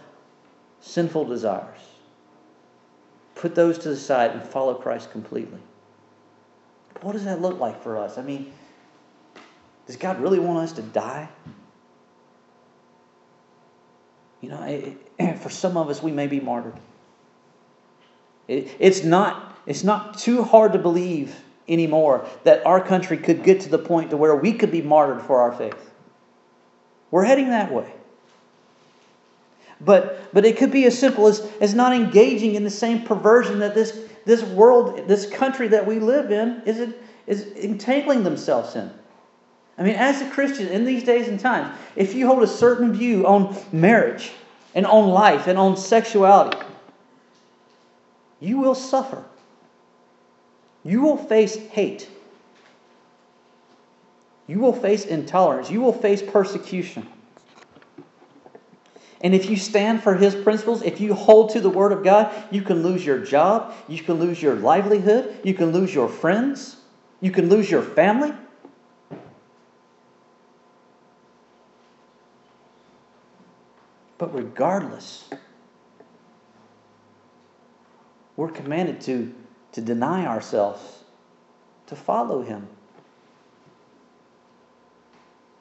sinful 0.80 1.26
desires. 1.26 1.78
Put 3.36 3.54
those 3.54 3.78
to 3.78 3.90
the 3.90 3.96
side 3.96 4.32
and 4.32 4.42
follow 4.42 4.74
Christ 4.74 5.12
completely. 5.12 5.60
What 7.02 7.12
does 7.12 7.26
that 7.26 7.40
look 7.40 7.60
like 7.60 7.80
for 7.80 7.96
us? 7.96 8.18
I 8.18 8.22
mean, 8.22 8.52
does 9.86 9.94
God 9.94 10.20
really 10.20 10.40
want 10.40 10.58
us 10.58 10.72
to 10.72 10.82
die? 10.82 11.28
You 14.40 14.48
know, 14.48 14.62
it, 14.64 15.38
for 15.38 15.48
some 15.48 15.76
of 15.76 15.90
us, 15.90 16.02
we 16.02 16.10
may 16.10 16.26
be 16.26 16.40
martyred. 16.40 16.80
It, 18.48 18.74
it's, 18.80 19.04
not, 19.04 19.47
it's 19.68 19.84
not 19.84 20.16
too 20.16 20.42
hard 20.42 20.72
to 20.72 20.78
believe 20.78 21.38
anymore 21.68 22.26
that 22.44 22.64
our 22.64 22.80
country 22.80 23.18
could 23.18 23.44
get 23.44 23.60
to 23.60 23.68
the 23.68 23.78
point 23.78 24.10
to 24.10 24.16
where 24.16 24.34
we 24.34 24.54
could 24.54 24.70
be 24.70 24.80
martyred 24.80 25.20
for 25.20 25.40
our 25.40 25.52
faith. 25.52 25.90
We're 27.10 27.24
heading 27.24 27.50
that 27.50 27.70
way. 27.70 27.92
But, 29.78 30.32
but 30.32 30.46
it 30.46 30.56
could 30.56 30.72
be 30.72 30.86
as 30.86 30.98
simple 30.98 31.26
as, 31.26 31.40
as 31.60 31.74
not 31.74 31.92
engaging 31.92 32.54
in 32.54 32.64
the 32.64 32.70
same 32.70 33.02
perversion 33.02 33.58
that 33.58 33.74
this, 33.74 34.08
this 34.24 34.42
world, 34.42 35.06
this 35.06 35.28
country 35.28 35.68
that 35.68 35.86
we 35.86 35.98
live 35.98 36.32
in, 36.32 36.62
is, 36.64 36.94
is 37.26 37.52
entangling 37.52 38.24
themselves 38.24 38.74
in. 38.74 38.90
I 39.76 39.82
mean, 39.82 39.96
as 39.96 40.22
a 40.22 40.30
Christian 40.30 40.68
in 40.68 40.86
these 40.86 41.04
days 41.04 41.28
and 41.28 41.38
times, 41.38 41.78
if 41.94 42.14
you 42.14 42.26
hold 42.26 42.42
a 42.42 42.48
certain 42.48 42.90
view 42.94 43.26
on 43.26 43.54
marriage 43.70 44.32
and 44.74 44.86
on 44.86 45.10
life 45.10 45.46
and 45.46 45.58
on 45.58 45.76
sexuality, 45.76 46.58
you 48.40 48.56
will 48.56 48.74
suffer. 48.74 49.22
You 50.84 51.02
will 51.02 51.16
face 51.16 51.56
hate. 51.56 52.08
You 54.46 54.60
will 54.60 54.72
face 54.72 55.04
intolerance. 55.04 55.70
You 55.70 55.80
will 55.80 55.92
face 55.92 56.22
persecution. 56.22 57.06
And 59.20 59.34
if 59.34 59.50
you 59.50 59.56
stand 59.56 60.02
for 60.02 60.14
his 60.14 60.34
principles, 60.34 60.82
if 60.82 61.00
you 61.00 61.12
hold 61.12 61.50
to 61.50 61.60
the 61.60 61.68
word 61.68 61.92
of 61.92 62.04
God, 62.04 62.32
you 62.50 62.62
can 62.62 62.82
lose 62.82 63.04
your 63.04 63.18
job, 63.18 63.74
you 63.88 63.98
can 64.02 64.14
lose 64.14 64.40
your 64.40 64.54
livelihood, 64.54 65.40
you 65.42 65.54
can 65.54 65.72
lose 65.72 65.92
your 65.92 66.08
friends, 66.08 66.76
you 67.20 67.32
can 67.32 67.48
lose 67.48 67.68
your 67.68 67.82
family. 67.82 68.32
But 74.18 74.34
regardless, 74.34 75.28
we're 78.36 78.50
commanded 78.50 79.00
to, 79.02 79.34
to 79.72 79.80
deny 79.80 80.26
ourselves, 80.26 80.80
to 81.86 81.96
follow 81.96 82.42
him. 82.42 82.66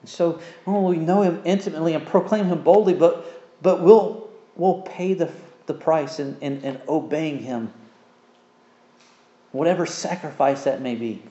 And 0.01 0.09
so, 0.09 0.39
when 0.65 0.83
we 0.83 0.97
know 0.97 1.21
him 1.21 1.41
intimately 1.43 1.93
and 1.93 2.05
proclaim 2.05 2.45
him 2.45 2.61
boldly, 2.61 2.93
but 2.93 3.37
but 3.61 3.81
we'll, 3.81 4.29
we'll 4.55 4.81
pay 4.81 5.13
the, 5.13 5.31
the 5.65 5.73
price 5.73 6.19
in, 6.19 6.37
in, 6.41 6.61
in 6.61 6.81
obeying 6.87 7.39
Him, 7.39 7.73
whatever 9.51 9.85
sacrifice 9.85 10.63
that 10.65 10.81
may 10.81 10.95
be. 10.95 11.21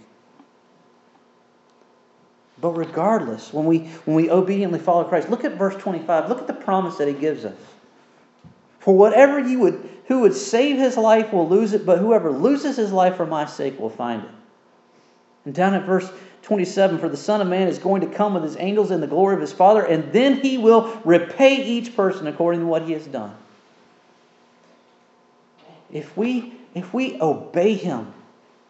But 2.61 2.71
regardless, 2.71 3.53
when 3.53 3.67
we, 3.67 3.81
when 4.07 4.17
we 4.17 4.31
obediently 4.31 4.79
follow 4.79 5.05
Christ, 5.05 5.29
look 5.29 5.45
at 5.45 5.53
verse 5.53 5.77
25. 5.77 6.29
Look 6.29 6.41
at 6.41 6.47
the 6.47 6.55
promise 6.55 6.97
that 6.97 7.07
He 7.07 7.15
gives 7.15 7.45
us. 7.45 7.55
For 8.87 8.95
whatever 8.97 9.41
you 9.41 9.59
would, 9.59 9.91
who 10.07 10.21
would 10.21 10.33
save 10.33 10.79
his 10.79 10.97
life 10.97 11.33
will 11.33 11.49
lose 11.49 11.73
it, 11.73 11.85
but 11.85 11.99
whoever 11.99 12.31
loses 12.31 12.77
his 12.77 12.93
life 12.93 13.17
for 13.17 13.27
my 13.27 13.45
sake 13.45 13.81
will 13.81 13.91
find 13.91 14.23
it. 14.23 14.31
And 15.45 15.53
down 15.53 15.75
at 15.75 15.85
verse 15.85 16.09
27 16.43 16.99
For 17.01 17.09
the 17.09 17.17
Son 17.17 17.41
of 17.41 17.49
Man 17.49 17.67
is 17.67 17.81
going 17.81 18.03
to 18.03 18.07
come 18.07 18.35
with 18.35 18.45
his 18.45 18.57
angels 18.61 18.93
in 18.93 19.01
the 19.01 19.09
glory 19.09 19.35
of 19.35 19.41
his 19.41 19.53
Father, 19.53 19.83
and 19.85 20.13
then 20.13 20.37
he 20.41 20.57
will 20.57 21.01
repay 21.05 21.65
each 21.65 21.97
person 21.97 22.29
according 22.29 22.61
to 22.61 22.67
what 22.69 22.83
he 22.83 22.93
has 22.93 23.05
done. 23.09 23.35
If 25.91 26.17
we, 26.17 26.55
if 26.73 26.95
we 26.95 27.21
obey 27.21 27.75
him 27.75 28.15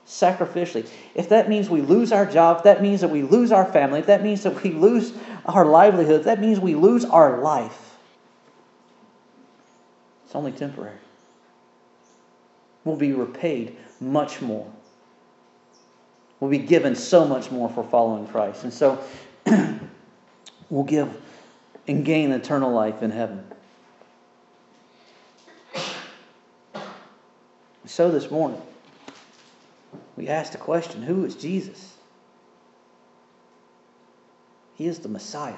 sacrificially, 0.06 0.88
if 1.14 1.28
that 1.28 1.50
means 1.50 1.68
we 1.68 1.82
lose 1.82 2.10
our 2.10 2.24
job, 2.24 2.56
if 2.56 2.62
that 2.62 2.80
means 2.80 3.02
that 3.02 3.10
we 3.10 3.20
lose 3.20 3.52
our 3.52 3.70
family, 3.70 3.98
if 3.98 4.06
that 4.06 4.22
means 4.22 4.44
that 4.44 4.62
we 4.62 4.70
lose 4.70 5.12
our 5.44 5.66
livelihood, 5.66 6.20
if 6.20 6.24
that 6.24 6.40
means 6.40 6.58
we 6.58 6.74
lose 6.74 7.04
our 7.04 7.42
life, 7.42 7.85
only 10.36 10.52
temporary. 10.52 10.98
We'll 12.84 12.96
be 12.96 13.12
repaid 13.12 13.76
much 14.00 14.40
more 14.40 14.70
We'll 16.40 16.50
be 16.50 16.58
given 16.58 16.94
so 16.94 17.26
much 17.26 17.50
more 17.50 17.68
for 17.70 17.82
following 17.82 18.26
Christ. 18.26 18.64
And 18.64 18.72
so 18.72 19.02
we'll 20.70 20.84
give 20.84 21.08
and 21.88 22.04
gain 22.04 22.32
eternal 22.32 22.72
life 22.72 23.02
in 23.02 23.10
heaven. 23.10 23.44
So 27.86 28.10
this 28.10 28.30
morning, 28.30 28.60
we 30.16 30.28
asked 30.28 30.52
the 30.52 30.58
question 30.58 31.02
who 31.02 31.24
is 31.24 31.36
Jesus? 31.36 31.94
He 34.74 34.86
is 34.86 34.98
the 34.98 35.08
Messiah, 35.08 35.54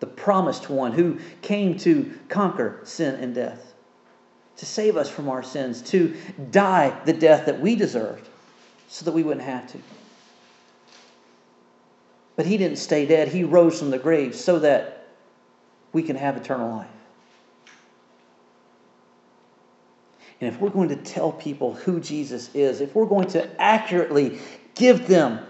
the 0.00 0.06
promised 0.06 0.68
one 0.68 0.92
who 0.92 1.18
came 1.42 1.78
to 1.78 2.12
conquer 2.28 2.80
sin 2.84 3.14
and 3.16 3.34
death, 3.34 3.74
to 4.56 4.66
save 4.66 4.96
us 4.96 5.08
from 5.08 5.28
our 5.28 5.42
sins, 5.42 5.82
to 5.82 6.16
die 6.50 6.98
the 7.04 7.12
death 7.12 7.46
that 7.46 7.60
we 7.60 7.76
deserved 7.76 8.28
so 8.88 9.04
that 9.04 9.12
we 9.12 9.22
wouldn't 9.22 9.44
have 9.44 9.70
to. 9.72 9.78
But 12.36 12.46
he 12.46 12.58
didn't 12.58 12.78
stay 12.78 13.06
dead. 13.06 13.28
He 13.28 13.44
rose 13.44 13.78
from 13.78 13.90
the 13.90 13.98
grave 13.98 14.34
so 14.34 14.58
that 14.58 15.08
we 15.92 16.02
can 16.02 16.16
have 16.16 16.36
eternal 16.36 16.76
life. 16.76 16.88
And 20.40 20.52
if 20.52 20.60
we're 20.60 20.70
going 20.70 20.90
to 20.90 20.96
tell 20.96 21.32
people 21.32 21.72
who 21.72 21.98
Jesus 21.98 22.54
is, 22.54 22.82
if 22.82 22.94
we're 22.94 23.06
going 23.06 23.28
to 23.28 23.60
accurately 23.60 24.38
give 24.74 25.06
them 25.06 25.40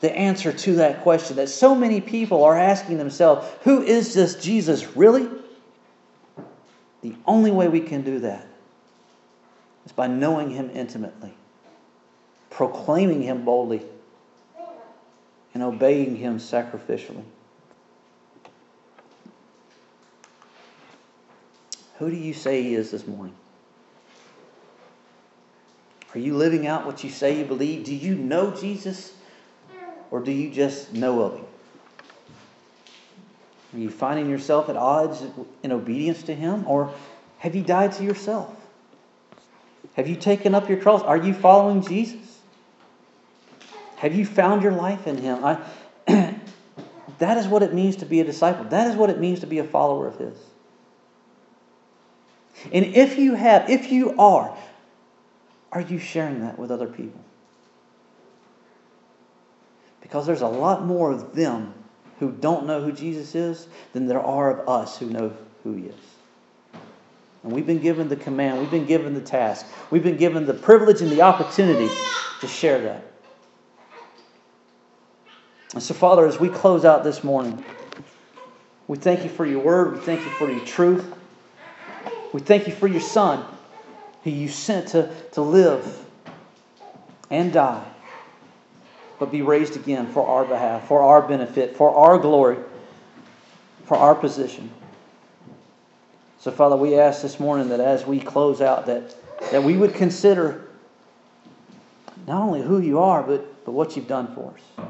the 0.00 0.14
answer 0.16 0.52
to 0.52 0.76
that 0.76 1.02
question 1.02 1.36
that 1.36 1.48
so 1.48 1.74
many 1.74 2.00
people 2.00 2.44
are 2.44 2.58
asking 2.58 2.98
themselves, 2.98 3.46
who 3.62 3.82
is 3.82 4.14
this 4.14 4.34
Jesus 4.36 4.96
really? 4.96 5.28
The 7.02 7.14
only 7.26 7.50
way 7.50 7.68
we 7.68 7.80
can 7.80 8.02
do 8.02 8.20
that 8.20 8.46
is 9.86 9.92
by 9.92 10.06
knowing 10.06 10.50
him 10.50 10.70
intimately 10.74 11.34
proclaiming 12.54 13.20
him 13.20 13.44
boldly, 13.44 13.82
and 15.52 15.62
obeying 15.62 16.16
him 16.16 16.38
sacrificially. 16.38 17.24
Who 21.98 22.10
do 22.10 22.16
you 22.16 22.32
say 22.32 22.62
he 22.62 22.74
is 22.74 22.92
this 22.92 23.06
morning? 23.06 23.34
Are 26.14 26.18
you 26.18 26.36
living 26.36 26.66
out 26.66 26.86
what 26.86 27.02
you 27.02 27.10
say 27.10 27.38
you 27.38 27.44
believe? 27.44 27.84
Do 27.84 27.94
you 27.94 28.14
know 28.14 28.52
Jesus 28.52 29.14
or 30.14 30.20
do 30.20 30.30
you 30.30 30.48
just 30.48 30.92
know 30.92 31.22
of 31.22 31.34
him? 31.34 31.44
Are 33.74 33.78
you 33.80 33.90
finding 33.90 34.30
yourself 34.30 34.68
at 34.68 34.76
odds 34.76 35.24
in 35.64 35.72
obedience 35.72 36.22
to 36.22 36.34
him 36.36 36.68
or 36.68 36.94
have 37.38 37.56
you 37.56 37.64
died 37.64 37.94
to 37.94 38.04
yourself? 38.04 38.54
Have 39.94 40.06
you 40.06 40.14
taken 40.14 40.54
up 40.54 40.68
your 40.68 40.78
cross? 40.78 41.02
Are 41.02 41.16
you 41.16 41.34
following 41.34 41.82
Jesus? 41.82 42.38
Have 43.96 44.14
you 44.14 44.24
found 44.24 44.62
your 44.62 44.70
life 44.70 45.08
in 45.08 45.16
Him? 45.18 45.44
I, 45.44 45.58
that 47.18 47.36
is 47.36 47.48
what 47.48 47.64
it 47.64 47.74
means 47.74 47.96
to 47.96 48.06
be 48.06 48.20
a 48.20 48.24
disciple. 48.24 48.66
That 48.66 48.86
is 48.86 48.94
what 48.94 49.10
it 49.10 49.18
means 49.18 49.40
to 49.40 49.48
be 49.48 49.58
a 49.58 49.64
follower 49.64 50.06
of 50.06 50.16
His. 50.16 50.38
And 52.72 52.84
if 52.84 53.18
you 53.18 53.34
have, 53.34 53.68
if 53.68 53.90
you 53.90 54.16
are, 54.16 54.56
are 55.72 55.80
you 55.80 55.98
sharing 55.98 56.42
that 56.42 56.56
with 56.56 56.70
other 56.70 56.86
people? 56.86 57.23
Because 60.04 60.26
there's 60.26 60.42
a 60.42 60.46
lot 60.46 60.84
more 60.84 61.10
of 61.10 61.34
them 61.34 61.72
who 62.20 62.30
don't 62.30 62.66
know 62.66 62.84
who 62.84 62.92
Jesus 62.92 63.34
is 63.34 63.66
than 63.94 64.06
there 64.06 64.20
are 64.20 64.60
of 64.60 64.68
us 64.68 64.98
who 64.98 65.06
know 65.06 65.32
who 65.64 65.74
He 65.74 65.86
is. 65.86 65.94
And 67.42 67.52
we've 67.52 67.66
been 67.66 67.80
given 67.80 68.08
the 68.08 68.16
command, 68.16 68.60
we've 68.60 68.70
been 68.70 68.86
given 68.86 69.14
the 69.14 69.22
task, 69.22 69.66
we've 69.90 70.02
been 70.02 70.18
given 70.18 70.46
the 70.46 70.54
privilege 70.54 71.00
and 71.00 71.10
the 71.10 71.22
opportunity 71.22 71.88
to 72.40 72.46
share 72.46 72.80
that. 72.82 73.10
And 75.72 75.82
so, 75.82 75.94
Father, 75.94 76.26
as 76.26 76.38
we 76.38 76.50
close 76.50 76.84
out 76.84 77.02
this 77.02 77.24
morning, 77.24 77.64
we 78.86 78.98
thank 78.98 79.24
you 79.24 79.30
for 79.30 79.46
your 79.46 79.60
word. 79.60 79.94
We 79.94 80.00
thank 80.00 80.20
you 80.20 80.30
for 80.32 80.50
your 80.50 80.64
truth. 80.66 81.04
We 82.34 82.40
thank 82.40 82.66
you 82.66 82.74
for 82.74 82.86
your 82.86 83.00
Son, 83.00 83.42
who 84.22 84.30
you 84.30 84.48
sent 84.48 84.88
to, 84.88 85.10
to 85.32 85.40
live 85.40 86.06
and 87.30 87.52
die, 87.52 87.84
but 89.24 89.32
be 89.32 89.40
raised 89.40 89.74
again 89.74 90.06
for 90.06 90.26
our 90.28 90.44
behalf, 90.44 90.86
for 90.86 91.00
our 91.02 91.22
benefit, 91.22 91.74
for 91.78 91.90
our 91.96 92.18
glory, 92.18 92.58
for 93.86 93.96
our 93.96 94.14
position. 94.14 94.70
So, 96.38 96.50
Father, 96.50 96.76
we 96.76 96.98
ask 96.98 97.22
this 97.22 97.40
morning 97.40 97.70
that 97.70 97.80
as 97.80 98.04
we 98.04 98.20
close 98.20 98.60
out, 98.60 98.84
that, 98.84 99.16
that 99.50 99.64
we 99.64 99.78
would 99.78 99.94
consider 99.94 100.68
not 102.26 102.42
only 102.42 102.60
who 102.60 102.80
you 102.80 102.98
are, 102.98 103.22
but, 103.22 103.64
but 103.64 103.72
what 103.72 103.96
you've 103.96 104.08
done 104.08 104.34
for 104.34 104.52
us. 104.52 104.86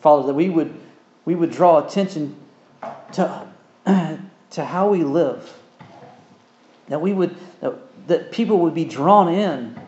Father, 0.00 0.28
that 0.28 0.34
we 0.34 0.48
would, 0.48 0.74
we 1.26 1.34
would 1.34 1.50
draw 1.50 1.86
attention 1.86 2.34
to, 3.12 3.46
to 4.52 4.64
how 4.64 4.88
we 4.88 5.04
live. 5.04 5.52
That 6.88 7.02
we 7.02 7.12
would, 7.12 7.36
that, 7.60 7.74
that 8.08 8.32
people 8.32 8.60
would 8.60 8.74
be 8.74 8.86
drawn 8.86 9.28
in 9.28 9.78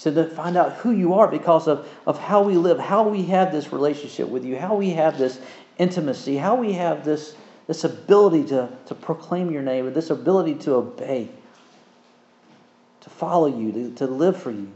to 0.00 0.10
the, 0.10 0.24
find 0.24 0.56
out 0.56 0.76
who 0.76 0.92
you 0.92 1.12
are 1.14 1.28
because 1.28 1.68
of, 1.68 1.86
of 2.06 2.18
how 2.18 2.42
we 2.42 2.54
live, 2.54 2.78
how 2.78 3.06
we 3.06 3.24
have 3.24 3.52
this 3.52 3.70
relationship 3.70 4.28
with 4.28 4.46
you, 4.46 4.56
how 4.56 4.74
we 4.74 4.90
have 4.90 5.18
this 5.18 5.38
intimacy, 5.76 6.38
how 6.38 6.54
we 6.54 6.72
have 6.72 7.04
this, 7.04 7.36
this 7.66 7.84
ability 7.84 8.44
to, 8.48 8.70
to 8.86 8.94
proclaim 8.94 9.50
your 9.50 9.60
name, 9.60 9.92
this 9.92 10.08
ability 10.08 10.54
to 10.54 10.74
obey, 10.74 11.28
to 13.02 13.10
follow 13.10 13.46
you, 13.46 13.72
to, 13.72 13.94
to 13.96 14.06
live 14.06 14.40
for 14.40 14.50
you. 14.50 14.72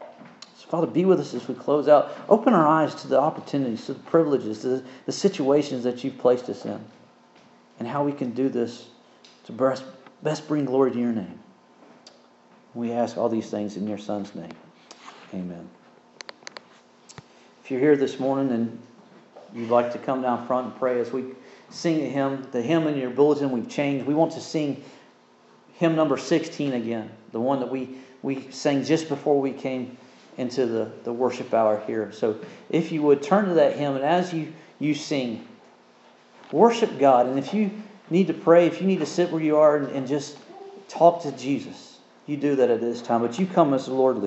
So, 0.00 0.66
Father, 0.70 0.86
be 0.86 1.04
with 1.04 1.20
us 1.20 1.34
as 1.34 1.46
we 1.46 1.54
close 1.54 1.86
out. 1.86 2.16
Open 2.30 2.54
our 2.54 2.66
eyes 2.66 2.94
to 2.94 3.08
the 3.08 3.20
opportunities, 3.20 3.84
to 3.86 3.92
the 3.92 4.00
privileges, 4.00 4.60
to 4.62 4.68
the, 4.68 4.84
the 5.04 5.12
situations 5.12 5.84
that 5.84 6.02
you've 6.02 6.16
placed 6.16 6.48
us 6.48 6.64
in, 6.64 6.82
and 7.78 7.86
how 7.86 8.04
we 8.04 8.12
can 8.12 8.30
do 8.30 8.48
this 8.48 8.88
to 9.44 9.52
best, 9.52 9.84
best 10.22 10.48
bring 10.48 10.64
glory 10.64 10.92
to 10.92 10.98
your 10.98 11.12
name. 11.12 11.38
We 12.74 12.92
ask 12.92 13.16
all 13.16 13.28
these 13.28 13.50
things 13.50 13.76
in 13.76 13.86
your 13.86 13.98
Son's 13.98 14.34
name. 14.34 14.54
Amen. 15.34 15.68
If 17.64 17.70
you're 17.70 17.80
here 17.80 17.96
this 17.96 18.18
morning 18.18 18.52
and 18.52 18.82
you'd 19.54 19.70
like 19.70 19.92
to 19.92 19.98
come 19.98 20.22
down 20.22 20.46
front 20.46 20.68
and 20.68 20.78
pray 20.78 21.00
as 21.00 21.12
we 21.12 21.24
sing 21.70 22.00
a 22.00 22.08
hymn, 22.08 22.46
the 22.52 22.62
hymn 22.62 22.86
in 22.86 22.96
your 22.96 23.10
bulletin 23.10 23.50
we've 23.50 23.68
changed. 23.68 24.06
We 24.06 24.14
want 24.14 24.32
to 24.32 24.40
sing 24.40 24.82
hymn 25.74 25.94
number 25.94 26.16
16 26.16 26.72
again, 26.72 27.10
the 27.32 27.40
one 27.40 27.60
that 27.60 27.70
we, 27.70 27.98
we 28.22 28.50
sang 28.50 28.84
just 28.84 29.08
before 29.08 29.40
we 29.40 29.52
came 29.52 29.96
into 30.36 30.66
the, 30.66 30.90
the 31.04 31.12
worship 31.12 31.52
hour 31.52 31.82
here. 31.86 32.12
So 32.12 32.38
if 32.70 32.92
you 32.92 33.02
would 33.02 33.22
turn 33.22 33.46
to 33.46 33.54
that 33.54 33.76
hymn 33.76 33.96
and 33.96 34.04
as 34.04 34.32
you, 34.32 34.52
you 34.78 34.94
sing, 34.94 35.46
worship 36.52 36.98
God. 36.98 37.26
And 37.26 37.38
if 37.38 37.52
you 37.52 37.70
need 38.10 38.28
to 38.28 38.34
pray, 38.34 38.66
if 38.66 38.80
you 38.80 38.86
need 38.86 39.00
to 39.00 39.06
sit 39.06 39.30
where 39.30 39.42
you 39.42 39.56
are 39.56 39.76
and, 39.76 39.88
and 39.88 40.06
just 40.06 40.38
talk 40.88 41.22
to 41.22 41.32
Jesus, 41.32 41.87
you 42.28 42.36
do 42.36 42.56
that 42.56 42.70
at 42.70 42.80
this 42.80 43.00
time. 43.00 43.22
But 43.22 43.38
you 43.38 43.46
come 43.46 43.72
as 43.74 43.86
the 43.86 43.94
Lord 43.94 44.18
leads. 44.18 44.26